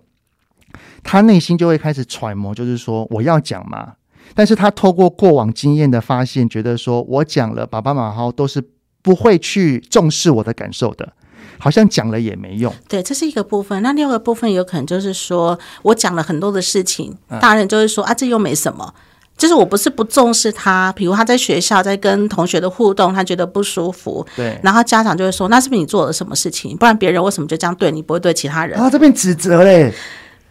[1.05, 3.95] 他内心就会开始揣摩，就是说我要讲嘛，
[4.35, 8.63] 但是他透过过往经验的发现，觉得说我讲了，爸爸妈妈都是
[9.01, 11.13] 不会去重视我的感受的。
[11.59, 13.83] 好像讲了也没用，对，这是一个部分。
[13.83, 18.93] 那另外一个部分有可能就是说，我讲了很多的事情，大人就会说啊，这又没什么。
[19.37, 26.75] 就是我不是不重视他，比如他在学校在跟同学的互动，他觉得不舒服，对，然后家长就会说，那是不是你做了什么事情？
[26.75, 28.81] 不然别人为什么就这样对你，不会对其他人？
[28.81, 29.93] 啊，这边指责嘞。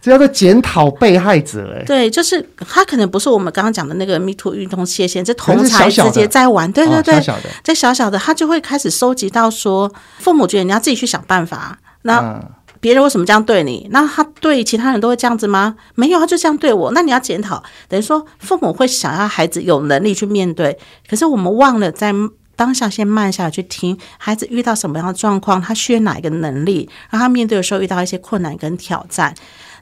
[0.06, 12.40] 这叫做检讨被害者，欸，哎，对，就是他可能不是我们刚刚讲的那个 Me Too 运动界限，这同侪之间在玩，对对对，哦，小小的，这小小的，他就会开始收集到说，父母觉得你要自己去想办法，那
[12.78, 13.88] 别人为什么这样对你？
[13.90, 15.74] 那他对其他人都会这样子吗？
[15.96, 16.92] 没有，他就这样对我。
[16.92, 20.78] 那你要检讨，等于说父母会想要孩子有能力去面对，
[21.10, 22.14] 可是我们忘了在
[22.54, 29.34] 当下先慢下来去听孩子遇到什么样的状况，他需要哪一个能力，让他面对的时候遇到一些困难跟挑战。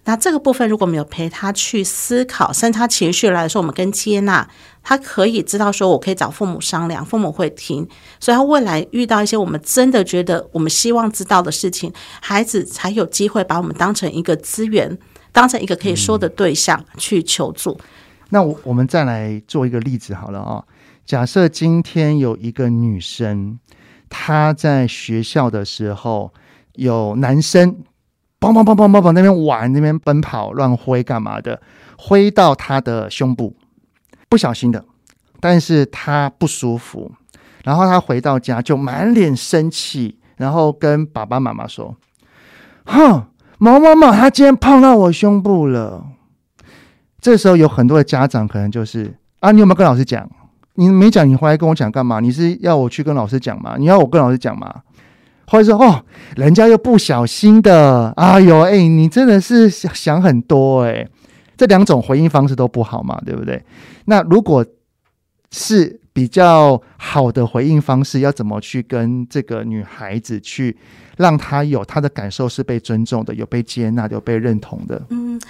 [0.07, 4.47] 那这个部分如果没有陪他去思考，甚至他情绪来的时候，我们跟接纳，
[4.83, 7.89] 他可以知道说，我可以找父母商量，父母会听，
[8.21, 11.91] 所以他未来遇到一些我们真的觉得我们希望知道的事情，
[12.21, 14.99] 孩子才有机会把我们当成一个资源，
[15.33, 17.81] 当成一个可以说的对象去求助。
[18.29, 20.63] 那我我们再来做一个例子好了啊、
[21.07, 23.59] 假设今天有一个女生，
[24.11, 26.31] 她在学校的时候
[26.75, 27.75] 有男生。
[28.53, 29.13] 砰砰砰砰砰砰！
[29.13, 31.61] 那边玩，那边奔跑、乱挥，干嘛的？
[31.97, 33.57] 挥到他的胸部，
[34.29, 34.85] 不小心的，
[35.41, 37.13] 但是他不舒服。
[37.65, 41.97] 然后他回到家就满脸生气，然后跟爸爸妈妈说
[42.85, 43.25] ：“哼，
[43.57, 46.05] 某某某，他今天碰到我胸部了。”
[47.23, 50.29] 这时候有很多的家长可能就是啊，你有没有跟老师讲？
[50.75, 52.21] 你没讲，你回来跟我讲干嘛？
[52.21, 53.77] 你是要我去跟老师讲吗？
[53.79, 54.83] 你要我跟老师讲吗？
[55.47, 56.05] 或者说哦，
[56.37, 61.07] 人家又不小心的，哎呦，哎，你真的是想很多哎，
[61.57, 63.63] 这两种回应方式都不好嘛，对不对？
[64.07, 64.65] 那如果
[65.51, 70.77] 是比较好的回应方式，要怎么去跟这个女孩子去
[71.17, 75.03] 让她有她的感受是被尊重的，有被接纳，有被认同的？
[75.11, 75.41] 嗯。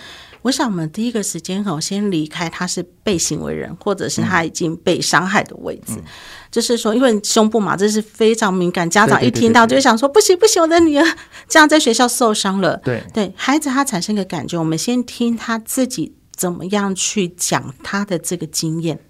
[0.44, 5.94] 我想，我们第一个时间哈，先离开他是被行为人，或者是他已经被伤害的位置。
[5.96, 6.04] 嗯、
[6.50, 11.16] 就是说，因为胸部嘛，这是非常敏感，家长一听到就想说：不行不行，我的女儿
[11.48, 12.76] 这样在学校受伤了。
[12.84, 19.00] 对对，孩子他产生一个感觉，我们先听他自己怎么样去讲他的这个经验。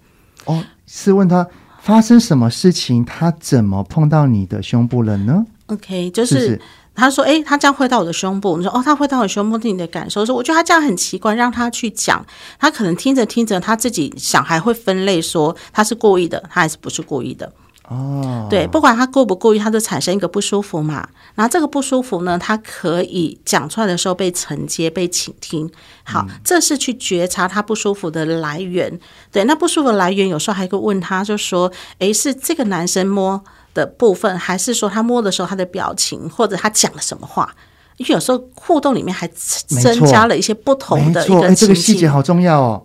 [0.45, 1.45] 哦，是问他
[1.81, 6.57] 发生什么事情，他怎么碰到你的胸部了呢？OK，就是
[6.95, 12.25] 他说：“诶，他这样挥到我的胸部。”你说：“哦，他挥到我的胸部，是你的感受。”说：“我觉得他这样很奇怪，让他去讲。
[12.59, 17.51] 他可能听着听着，他自己想还会分类，说他是故意的，他还是不是故意的。”
[17.87, 21.07] 哦，对，不管他故不故意，他就产生一个不舒服嘛。
[21.35, 25.69] 然后这个不舒服呢，他可以讲出来的时候被承接、被倾听。
[26.03, 28.99] 好，嗯、这是去觉察他不舒服的来源。
[29.31, 33.43] 对，那不舒服的来源，有时候还会问他，就说：“诶，是这个男生摸？”
[33.75, 37.53] 的部分，还是说他摸的时候他的表情，或者他讲了什么话？
[37.97, 41.23] 因为有时候互动里面还增加了一些不同的
[41.55, 42.83] 这个细节好重要哦。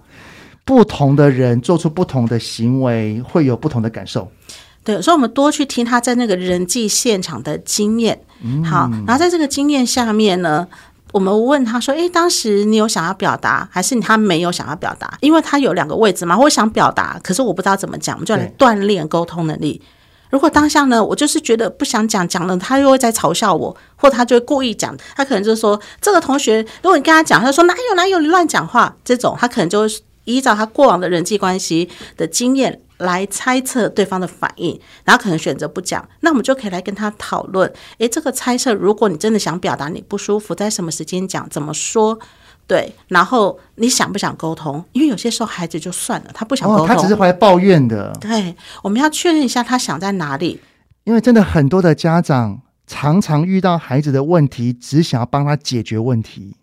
[0.62, 4.30] 不同的人做出不同的行为，会有不同的感受。
[4.84, 8.20] 对，所以我们多去听他在那个人际现场的经验。
[8.64, 10.66] 好，然后在这个经验下面呢，
[11.12, 15.18] 我们问他说：“诶，当时你有想要表达，还是他没有想要表达？
[15.20, 19.82] 因为他有两个位置嘛，我想表达，可是我不知道怎么讲，我们就来锻炼沟通能力。
[20.30, 29.88] 如果当下呢，我就是觉得不想讲，讲了他又会在嘲笑我，或他就会故意讲，他可能就是说这个同学，如果你跟他讲，他说哪有哪有你乱讲话，这种他可能就会
[30.24, 37.72] 依照他过往的人际关系的经验。”来猜测对方的反应，然后可能选择不讲，那我们就可以来跟他讨论。
[37.96, 42.18] 诶，这个猜测，如果你真的想表达你不舒服，在什么时间讲，怎么说？
[42.70, 44.84] 对，然后你想不想沟通？
[44.92, 48.16] 因为有些时候孩子就算了，他不想沟通，哦，他只是回来抱怨的。
[48.20, 50.60] 对，我们要确认一下他想在哪里。
[51.02, 56.54] 因为真的很多的家长常常遇到孩子的问题，只想要帮他解决问题。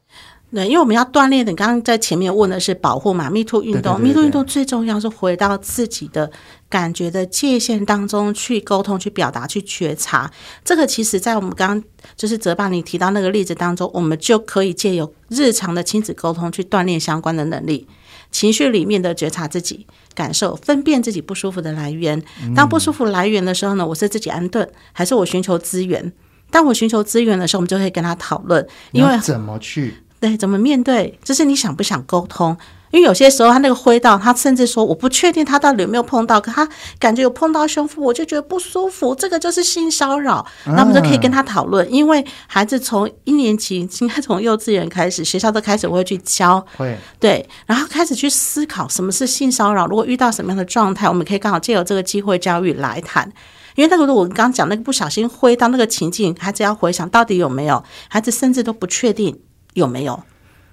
[0.50, 6.32] 对，因为我们要锻炼的，你刚刚在前面问的是保护嘛？Me Too 运动，Me Too 运动最重要是回到自己的
[6.70, 10.32] 感觉的界限当中去沟通、去表达、去觉察。
[10.64, 11.84] 这个其实，在我们刚刚
[12.16, 17.86] 就是泽爸你提到那个例子当中，我们就可以借由日常的亲子沟通去锻炼相关的能力。
[18.32, 19.86] 情绪里面的觉察自己
[20.16, 22.24] 感受，分辨自己不舒服的来源。
[22.56, 26.14] 当不舒服来源的时候呢，我是自己安顿，还是我寻求资源？
[26.50, 29.96] 当我寻求资源的时候，我们就可以跟他讨论，因为怎么去。
[30.20, 31.18] 对，怎么面对？
[31.24, 32.58] 就是你想不想沟通？
[32.90, 40.46] 因为有些时候他那个挥到，他甚至说我不确定他到底有没有碰到，可他感觉有碰到胸腹，我就觉得不舒服，这个就是性骚扰。
[40.66, 49.86] 那我们就可以跟他讨论，因为孩子从一年级应该从幼稚园开始，学校都开始会去教，会对，然后开始去思考什么是性骚扰。
[49.86, 53.30] 如果遇到什么样的状态，我们可以刚好借由这个机会教育来谈。
[53.76, 59.38] 因为那个如果我刚讲那个不小心挥到那个情境，孩子要回想到底有没有，孩子甚至都不确定。
[59.78, 60.22] 有没有？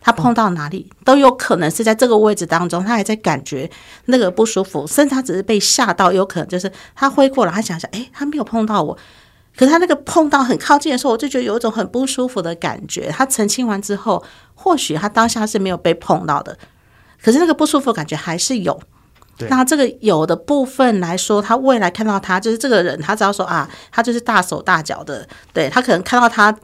[0.01, 3.71] 他碰到哪里都有可能是在这个位置当中，他还在感觉
[4.05, 8.95] 那个不舒服，甚至他只是被吓到，有可能就是他挥过了，他想想，诶，他没有碰到我，
[9.57, 13.09] 可是他那个碰到很靠近的时候，我就觉得有一种很不舒服的感觉。
[13.09, 14.23] 他澄清完之后，
[14.55, 16.59] 或许他当下是没有被碰到的，
[17.23, 18.79] 可是那个不舒服的感觉还是有。
[19.49, 26.57] 那这个有的部分来说，他未来看到他就是这个人，他只要说啊，他就是大手大脚的，对，他可能看到他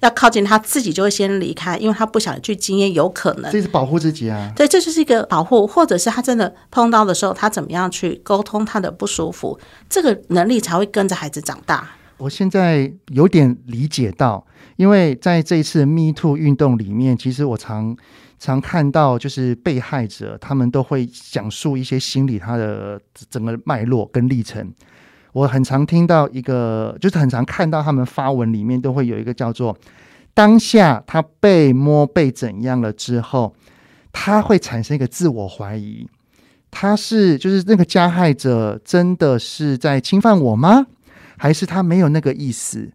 [0.00, 4.52] 要靠近他自己就会先离开，因为他不想去经验，有可能这是保护自己啊。
[4.54, 9.58] 对，这就是一个保护，或者是他真的碰到的时候，他怎么样去沟通他的不舒服，
[9.88, 11.88] 这个能力才会跟着孩子长大。
[12.18, 14.44] 我现在有点理解到，
[14.76, 17.96] 因为在这一次 Me Too 运动里面，其实我常。
[18.38, 24.72] 常看到就是被害者，他们都会讲述一些心理他的整个脉络跟历程。
[25.32, 29.76] 我很常听到一个，就是很常看到他们发文里面都会有一个叫做
[30.34, 33.54] 当下他被摸被怎样了之后，
[34.12, 36.08] 他会产生一个自我怀疑，
[36.70, 40.86] 他是就是那个加害者真的是在侵犯我吗？
[41.36, 42.90] 还是他没有那个意思？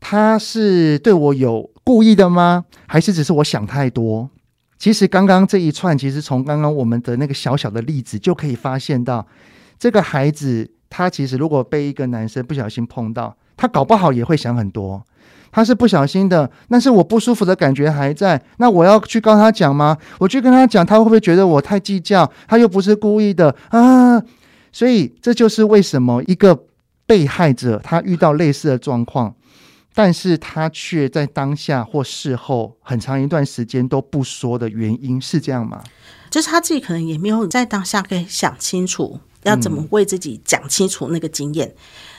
[0.00, 2.64] 他是对我有故意的吗？
[2.86, 4.30] 还是只是我想太多？
[4.78, 9.26] 其实刚刚这一串，其实从刚刚我们的那个小小的例子就可以发现到，
[9.78, 15.02] 这个孩子他其实如果被一个男生不小心碰到，他搞不好也会想很多。
[15.52, 18.42] 他是不小心的，但是我不舒服的感觉还在。
[18.58, 19.96] 那我要去跟他讲吗？
[20.18, 22.30] 我去跟他讲，他会不会觉得我太计较？
[22.46, 24.22] 他又不是故意的啊！
[24.70, 26.64] 所以这就是为什么一个
[27.06, 29.34] 被害者他遇到类似的状况。
[29.96, 35.82] 但是他却在当下或事后很长一段时间都不说的原因是这样吗？
[36.28, 41.74] 就是他自己可能也没有在当下可以想清楚要怎么为自己讲清楚那个经验。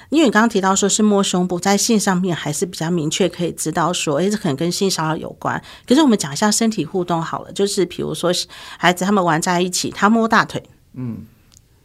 [0.10, 5.62] 因为你刚刚提到说是摸胸部，在性上面还是比较明确可以知道说，诶，这可能跟性骚扰有关。
[5.86, 8.32] 可是我们讲一下身体互动好了，就是比如说
[8.80, 10.64] 孩子他们玩在一起，他摸大腿，
[10.96, 11.20] 嗯，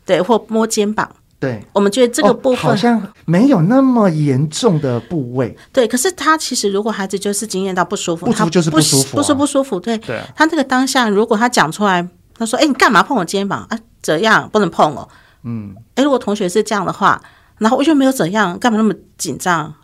[0.07, 1.15] 对，或摸肩膀。
[1.43, 5.57] 对，我们觉得这个部分、哦、好像没有那么严重的部位。
[5.73, 9.81] 对，可是他其实如果孩子就是经验到不舒服，不舒服就是不舒服、啊，不是不舒服。
[9.81, 13.77] 对，对他这个当下，如果他讲出来，他说：“哎，你干嘛碰我肩膀啊？
[14.01, 15.09] 怎样不能碰哦？”
[15.43, 17.21] 嗯，哎，如果同学是这样的话，
[17.59, 19.75] 然后我就没有怎样，干嘛那么紧张？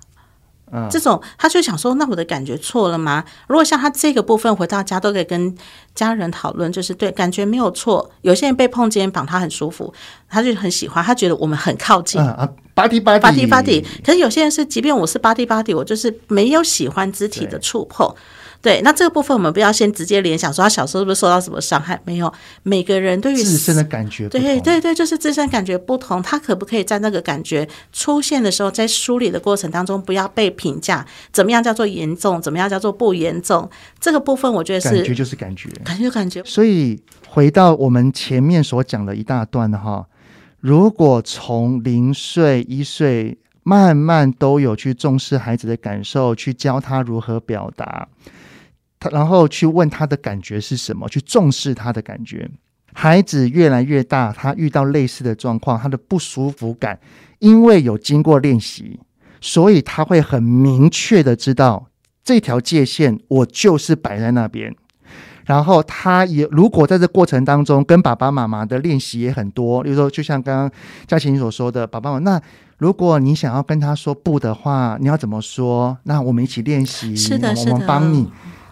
[0.72, 3.24] 嗯，这种他就想说，那我的感觉错了吗？
[3.46, 5.56] 如果像他这个部分回到家都可以跟
[5.94, 8.10] 家人讨论，就是对，感觉没有错。
[8.22, 9.92] 有些人被碰肩膀，他很舒服，
[10.28, 12.20] 他就很喜欢，他觉得我们很靠近。
[12.20, 13.84] 啊啊，body body body body。
[14.04, 18.12] 可是有些人是，即便我是 body body，我就是没有喜欢肢体的触碰。
[18.61, 21.98] 对，那这个部分我们不要先直接联想说他小时候是不是受到什么伤害？
[22.04, 22.32] 没有，
[22.64, 26.20] 每个人对于自身的感觉，对对对，就是自身感觉不同。
[26.20, 33.70] 他可不可以在那个感觉出现的时候，在梳理的过程当中，不要被评价怎么样叫做严重，怎么样叫做不严重？
[34.00, 36.42] 这个部分我觉得是感觉就是感觉，感觉感觉。
[36.44, 40.04] 所以回到我们前面所讲的一大段的哈，
[40.59, 48.09] 如果从零岁一岁慢慢都有去重视孩子的感受，去教他如何表达。
[49.01, 52.51] 他然后去问他的感觉是什么，去重视他的感觉。
[52.94, 56.99] 孩子越来越大，他遇到类似的状况，他的不舒服感，
[57.38, 58.99] 因为有经过练习，
[59.40, 61.86] 所以他会很明确的知道
[62.24, 64.74] 这条界限，我就是摆在那边。
[65.44, 70.70] 然后他也如果在这过程当中跟爸爸妈妈的练习也很多，比如说就像刚刚
[71.07, 72.42] 嘉琪所说的，爸爸妈妈，那
[72.78, 75.96] 如果你想要跟他说不的话，你要怎么说？
[76.03, 78.28] 那我们一起练习，是的，我们帮你。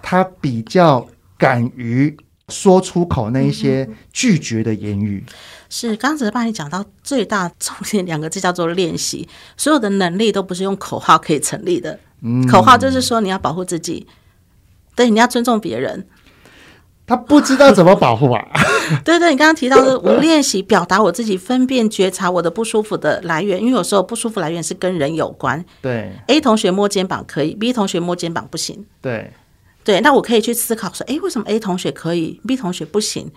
[0.09, 1.05] 他比较
[1.37, 2.17] 敢于。
[2.49, 5.25] 说出口那一些拒绝的言语，
[5.69, 9.29] 是刚才帮你讲到最大重点两个字叫做练习。
[9.57, 11.99] 所有的能力都不是用口号可以成立的。
[12.23, 14.07] 嗯，口号就是说你要保护自己，
[14.95, 16.07] 对，你要尊重别人。
[17.05, 18.47] 他不知道怎么保护啊？
[19.05, 25.65] 对对，你刚刚提到的，我练习表达我自己，分辨觉察我的不舒服的来源，因为有时候不舒服来源是跟人有关。
[25.83, 28.87] 对，A 同学摸肩膀可以，B 同学摸肩膀不行。
[29.01, 29.33] 对。
[29.87, 33.31] 对，那我可以去思考说，哎，为什么 A 同学可以，B 同学不行？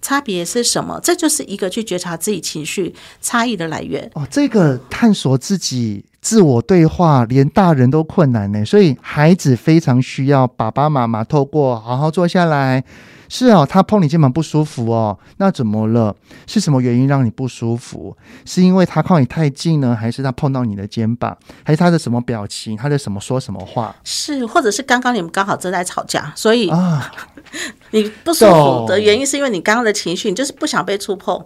[0.00, 1.00] 差别是什么？
[1.02, 4.08] 这就是一个去觉察自己情绪差异的来源。
[4.14, 8.64] 哦，这个探索自己、自我对话，连大人都困难呢。
[8.64, 12.84] 所以孩子非常需要爸爸妈妈透过好好坐下来。
[13.28, 16.14] 是哦，他碰你肩膀不舒服哦，那怎么了？
[16.46, 18.16] 是什么原因让你不舒服？
[18.44, 23.94] 是因为他靠你太近呢，还是他碰到你的肩膀，还是他的什么表情，他的什么说什么话？
[24.04, 27.12] 是，或者是刚刚你们刚好正在吵架，所以啊，
[27.90, 31.44] 你不舒服的原因是因为你刚刚的情绪，你就是不想被触碰。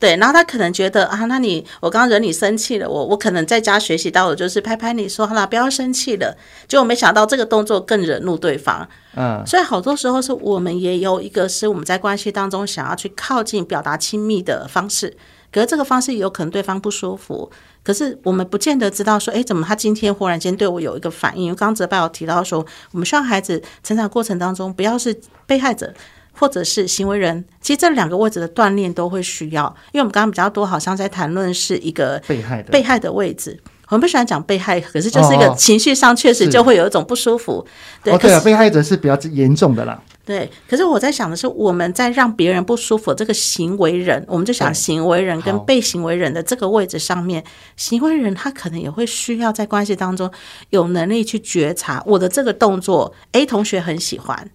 [0.00, 6.34] 对，然后他可能觉得啊，那你我刚刚惹你生气了，我我可能在家学习到的就是拍拍你说好了，不要生气了。
[6.66, 8.88] 结果没想到这个动作更惹怒对方。
[9.14, 15.14] 嗯，所以好多时候是我们也有一个是我们在关系当中想要去靠近、表达亲密的方式，
[15.52, 17.50] 可是这个方式有可能对方不舒服，
[17.84, 21.44] 可是我们不见得知道说，哎，怎么他今天忽然间对我有一个反应？
[21.44, 25.92] 因为刚刚泽爸有提到说，我们希望孩子成长过程当中不要是被害者。
[26.40, 37.66] 或者是行为人，其实这两个位置的锻炼都会需要，因为我们刚刚比较多好像在谈论是一个被害的被害的位置，我们不喜欢讲被害，可是就是一个情绪上确实就会有一种不舒服。
[38.02, 40.02] 对，对啊，被害者是比较严重的啦。
[40.24, 47.44] 对，可是我在想的是，我们在让别人不舒服这个行为人，我们就想行为人跟被行为人的这个位置上面，
[47.76, 50.30] 行为人他可能也会需要在关系当中
[50.70, 54.48] 有能力去觉察我的这个动作，A 同学很喜欢。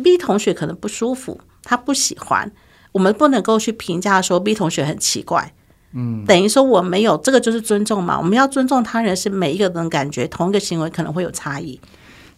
[0.00, 2.50] B 同学可能不舒服，他不喜欢。
[2.92, 5.52] 我们不能够去评价说 B 同学很奇怪，
[5.92, 8.18] 嗯，等于说我没有这个就是尊重嘛。
[8.18, 11.80] 我们要尊重他人，是每一个人感觉同一个行为可能会有差异。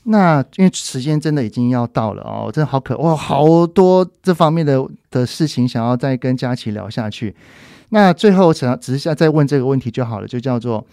[0.03, 7.35] 那因为时间真的已经要到了哦，真的好可哇，好多这方面的的事情想要再跟佳琪聊下去。
[7.89, 10.85] 那最后想要只是想再问这个问题就好了，就叫做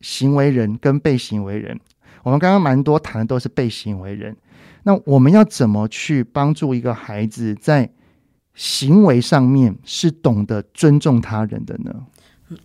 [0.00, 1.78] 行为人跟被行为人。
[2.22, 4.34] 我们刚刚蛮多谈的都是被行为人。
[4.84, 7.90] 那我们要怎么去帮助一个孩子在
[8.54, 11.92] 行为上面是懂得尊重他人的呢？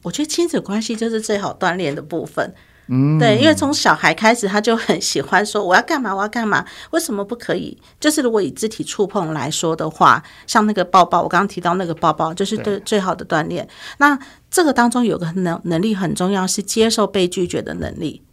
[0.03, 2.53] 我觉得亲子关系就是最好锻炼的部分。
[2.91, 7.77] 嗯，对，因为从小孩开始他就很喜欢说我要干嘛，我要干嘛，为什么不可以？
[7.99, 13.67] 就是如果以肢体触碰来说的话，像那个抱抱，我刚刚提到那个抱抱，就是对最好的锻炼。
[13.99, 14.17] 那
[14.49, 18.23] 这个当中有个能能力很重要，是接受被拒绝的能力。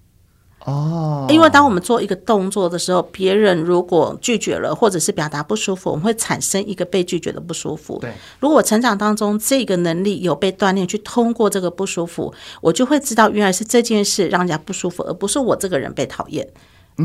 [0.67, 7.99] 哦，因为当我们做一个动作的时候，别人如果拒绝了，或者是表达不舒服，我们会产生一个被拒绝的不舒服。
[8.01, 16.45] 对，如果成长当中这个能力有被锻炼，去通过这个不舒服，我就会知道原来是这件事让人家不舒服，而不是我这个人被讨厌。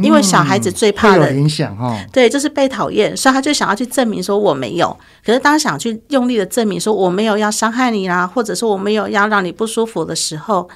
[0.02, 4.98] 因为小孩子最怕的影响哈，对，就是被讨厌，所以他就想要去证明说我没有。
[5.24, 10.68] 可是当想去用力的证明说我没有要伤害你啦，或者说我没有要让你不舒服的时候。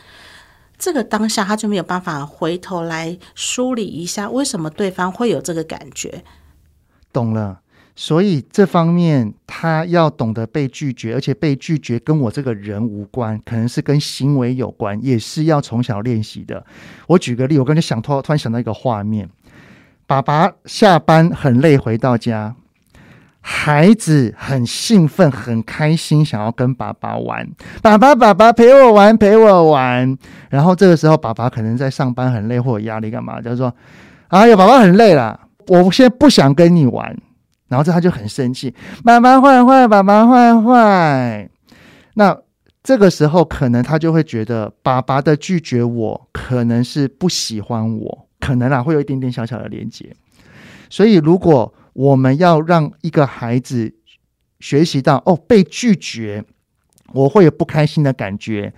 [0.78, 6.24] 这个当下他就没有办法回头来梳理一下，为什么对方会有这个感觉？
[7.14, 7.62] 懂了，
[7.96, 16.66] 所以这方面他要懂得被拒绝，而且被拒绝跟我这个人无关，可能是跟行为有关，也是要从小练习的。
[17.08, 19.30] 我举个例，我刚才想突突然想到一个画面：
[20.06, 22.56] 爸爸下班很累回到家。
[23.48, 27.48] 孩子很兴奋，很开心，想要跟爸爸玩。
[27.80, 30.18] 爸爸，爸爸陪我玩，陪我玩。
[30.50, 33.40] 然后这个时候，爸爸可能在上班很累或有压力，干嘛？
[33.40, 33.72] 就是说
[34.30, 37.16] ：“哎呀，爸爸很累了，我现在不想跟你玩。”
[37.70, 38.74] 然后这他就很生气
[39.06, 41.48] ：“爸爸坏坏，爸爸坏坏。”
[42.16, 42.36] 那
[42.82, 50.12] 这个时候，可能他就会觉得爸爸的拒绝我，可能是不喜欢我，可能啊会有一点点小小的连接。
[50.90, 53.96] 所以如果我们要让一个孩子
[54.60, 56.44] 学习到哦，被拒绝，
[57.14, 58.74] 我会有不开心的感觉，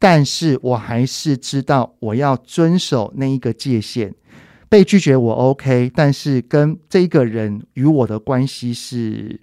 [0.00, 4.12] 但是我还是知道我要遵守那一个界限。
[4.68, 9.40] 被拒绝我 OK，但是跟这一个人与我的关系是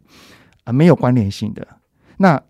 [0.58, 1.66] 啊、呃、没有关联性的。
[2.18, 2.44] 那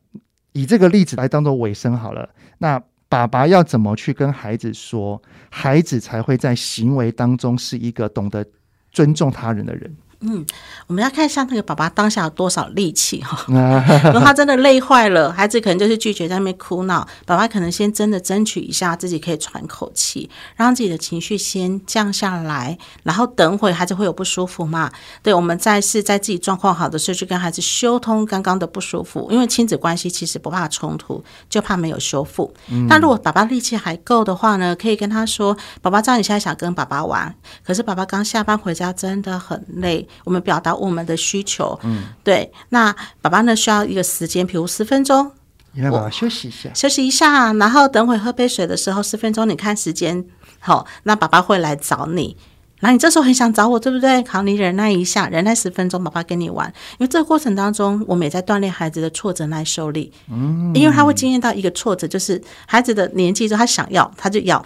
[0.53, 2.27] 以这个例子来当做尾声好了。
[2.57, 5.21] 那爸爸要怎么去跟孩子说，
[5.51, 8.43] 孩子才会在行为当中是一个懂得
[8.91, 9.95] 尊重他人的人？
[10.25, 10.45] 嗯，
[10.87, 13.45] 我们要看一下那个爸爸当下有多少力气哈。
[14.05, 24.89] 如果他真的累坏了，孩子可能就是拒绝在那边哭闹，爸爸可能先真的争取一下自己可以喘口气，让自己的情绪先降下来，然后等会孩子会有不舒服嘛？
[25.21, 32.53] 对，我们再是在自己状况好的时候去跟孩子修通刚刚的不舒服，因为亲子关系其实不怕冲突，就怕没有修复。
[32.87, 42.51] 那、嗯、如果爸爸力气还够的话呢，可以跟他说：“爸爸知道你现在想跟爸爸玩，可是爸爸刚下班回家真的很累。”我们表达我们的需求，嗯，对。
[42.69, 45.31] 那爸爸呢，需要一个时间，比如十分钟，
[45.71, 50.25] 你让爸爸休息一下，休息一下，然后等会喝杯水的时候，十分钟，你看时间，
[50.59, 52.37] 好，那爸爸会来找你。
[52.79, 54.21] 那你这时候很想找我，对不对？
[54.25, 56.67] 好，你忍耐一下，忍耐十分钟，爸爸跟你玩。
[56.97, 64.65] 因为这个过程当中，我们也在锻炼孩子的挫折耐受力，嗯，因为他会经验到一个挫折，就是孩子的年纪，就他想要，他就要，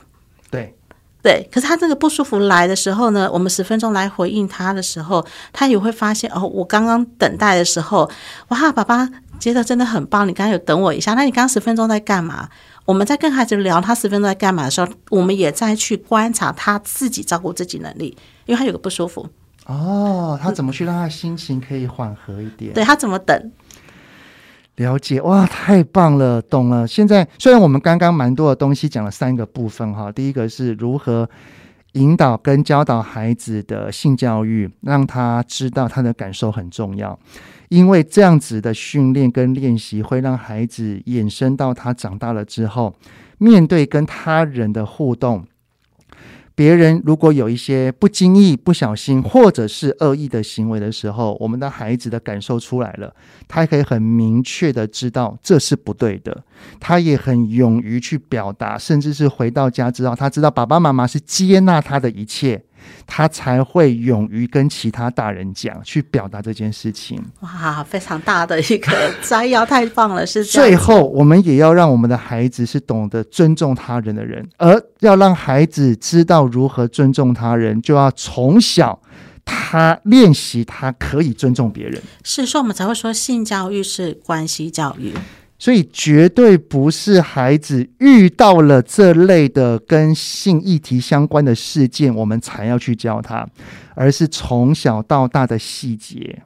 [0.49, 0.75] 对。
[1.21, 8.09] 对，可是他这个不舒服来的时候呢，我们十分钟来回应他的时候，他也会发现哦，我刚刚等待的时候，
[8.49, 9.09] 哇，爸爸
[9.39, 12.47] 觉得真的很棒，你刚刚有等我一下，那你刚刚十分钟在干嘛？
[12.85, 19.27] 我们在跟孩子聊他十分钟在干嘛的时候，我们也在去观察他自己照顾自己能力，因为他有个不舒服。
[19.65, 22.71] 哦，他怎么去让他心情可以缓和一点？
[22.73, 23.51] 对，他怎么等？
[24.77, 26.87] 了解哇，太棒了，懂了。
[26.87, 31.29] 现在虽然我们刚刚蛮多的东西讲了三个部分哈，第一个是如何
[31.93, 37.17] 引导跟教导孩子的性教育，让他知道他的感受很重要，
[37.69, 42.95] 因为这样子的训练跟练习会让孩子衍生到他长大了之后，
[43.39, 45.43] 面对跟他人的互动。
[46.57, 53.13] 别人如果有一些不经意、不小心或者是恶意的行为的时候，我们的孩子的感受出来了，
[53.47, 56.43] 他可以很明确的知道这是不对的，
[56.79, 62.63] 他也很勇于去表达，甚至是回到家之后，他知道爸爸妈妈是接纳他的一切。
[63.05, 67.23] 他才会勇于跟其他大人讲，去表达这件事情。
[67.41, 70.25] 哇，非常大的一个摘要，太棒了！
[70.25, 78.99] 是最后，我们也要让我们的孩子是懂得尊重他人的人，而要让孩子知道如何尊重他人，就要从小
[79.45, 82.01] 他练习，他可以尊重别人。
[82.23, 85.13] 是所以，我们才会说性教育是关系教育。
[85.59, 93.47] 所以绝对不是孩子遇到了这类的跟性议题相关的事件，我们才要去教他，
[93.95, 96.43] 而是从小到大的细节，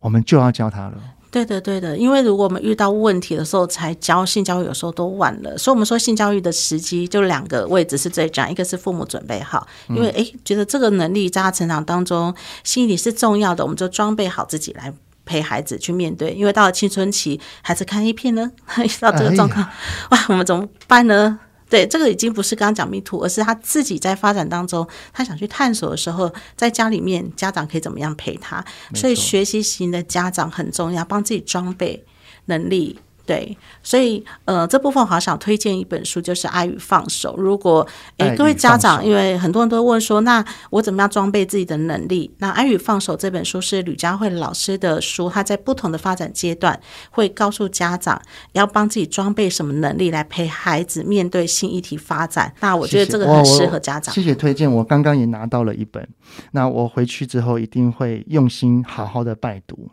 [0.00, 0.94] 我们就要教他了。
[1.30, 5.56] 对的，对的，因为如果我们遇到问题的时候才教性教育，有时候都晚了。
[5.56, 12.34] 所以，我们说性教育的时机就两个位置是最重要，一个是父母准备好，因为诶觉得这个能力在他成长当中，
[12.64, 14.92] 心理是重要的，我们就装备好自己来。
[15.24, 18.50] 陪孩子去面对，因为到了青春期，孩子看 A 片呢，
[18.84, 19.72] 遇到这个状况，哎、
[20.10, 21.38] 哇，我们怎么办呢？
[21.68, 28.64] 对，这个已经不是刚刚讲 Me Too，而是他自己在发展当中，他想去探索的时候，在家里面，家长可以怎么样陪他？
[28.94, 32.04] 所以学习型的家长很重要，帮自己装备
[32.46, 32.98] 能力。
[33.30, 37.36] 对，所以呃，这部分我好想推荐一本书，就是《爱与放手》。
[37.40, 42.28] 如果诶各位家长，因为很多人都问说，那我怎么样装备自己的能力？
[42.38, 46.80] 那《爱与放手》这本书是吕佳慧老师的书，他在不同的发展阶段
[47.12, 48.20] 会告诉家长
[48.50, 52.52] 要帮自己装备什么能力来陪孩子面对新议题发展。
[52.58, 54.12] 那我觉得这个很适合家长。
[54.12, 56.08] 谢谢推荐，我刚刚也拿到了一本，
[56.50, 59.88] 那我回去之后一定会用心好好的拜读。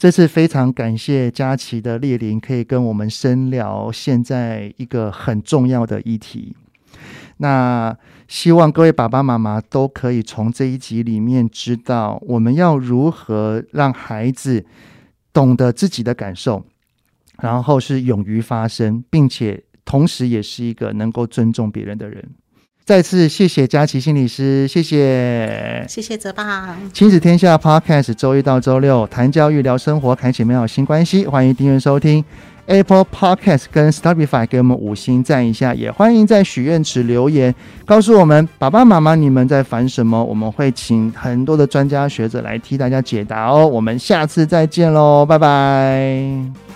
[0.00, 6.56] 这次非常感谢佳琪的莅临，可以跟我们深聊现在一个很重要的议题。
[7.36, 7.94] 那
[8.26, 14.64] 希望各位爸爸妈妈都可以从这一集里面知道，我们要如何让孩子
[15.34, 16.64] 懂得自己的感受，
[17.42, 22.26] 然后是勇于发声，并且同时也是一个能够尊重别人的人。
[22.84, 26.76] 再次谢谢佳琪心理师，谢谢，谢谢泽爸。
[26.92, 31.24] 亲子天下 Podcast 周一到周六谈教育聊生活，开启美好新关系。
[31.24, 32.24] 欢迎订阅收听
[32.66, 35.72] Apple Podcast 跟 Spotify，给我们五星赞一下。
[35.72, 37.54] 也欢迎在许愿池留言，
[37.86, 43.64] 告诉我们爸爸妈妈你们在烦什么，我们会请很多的专家学者来替大家解答哦。
[43.64, 46.69] 我们下次再见喽，拜拜。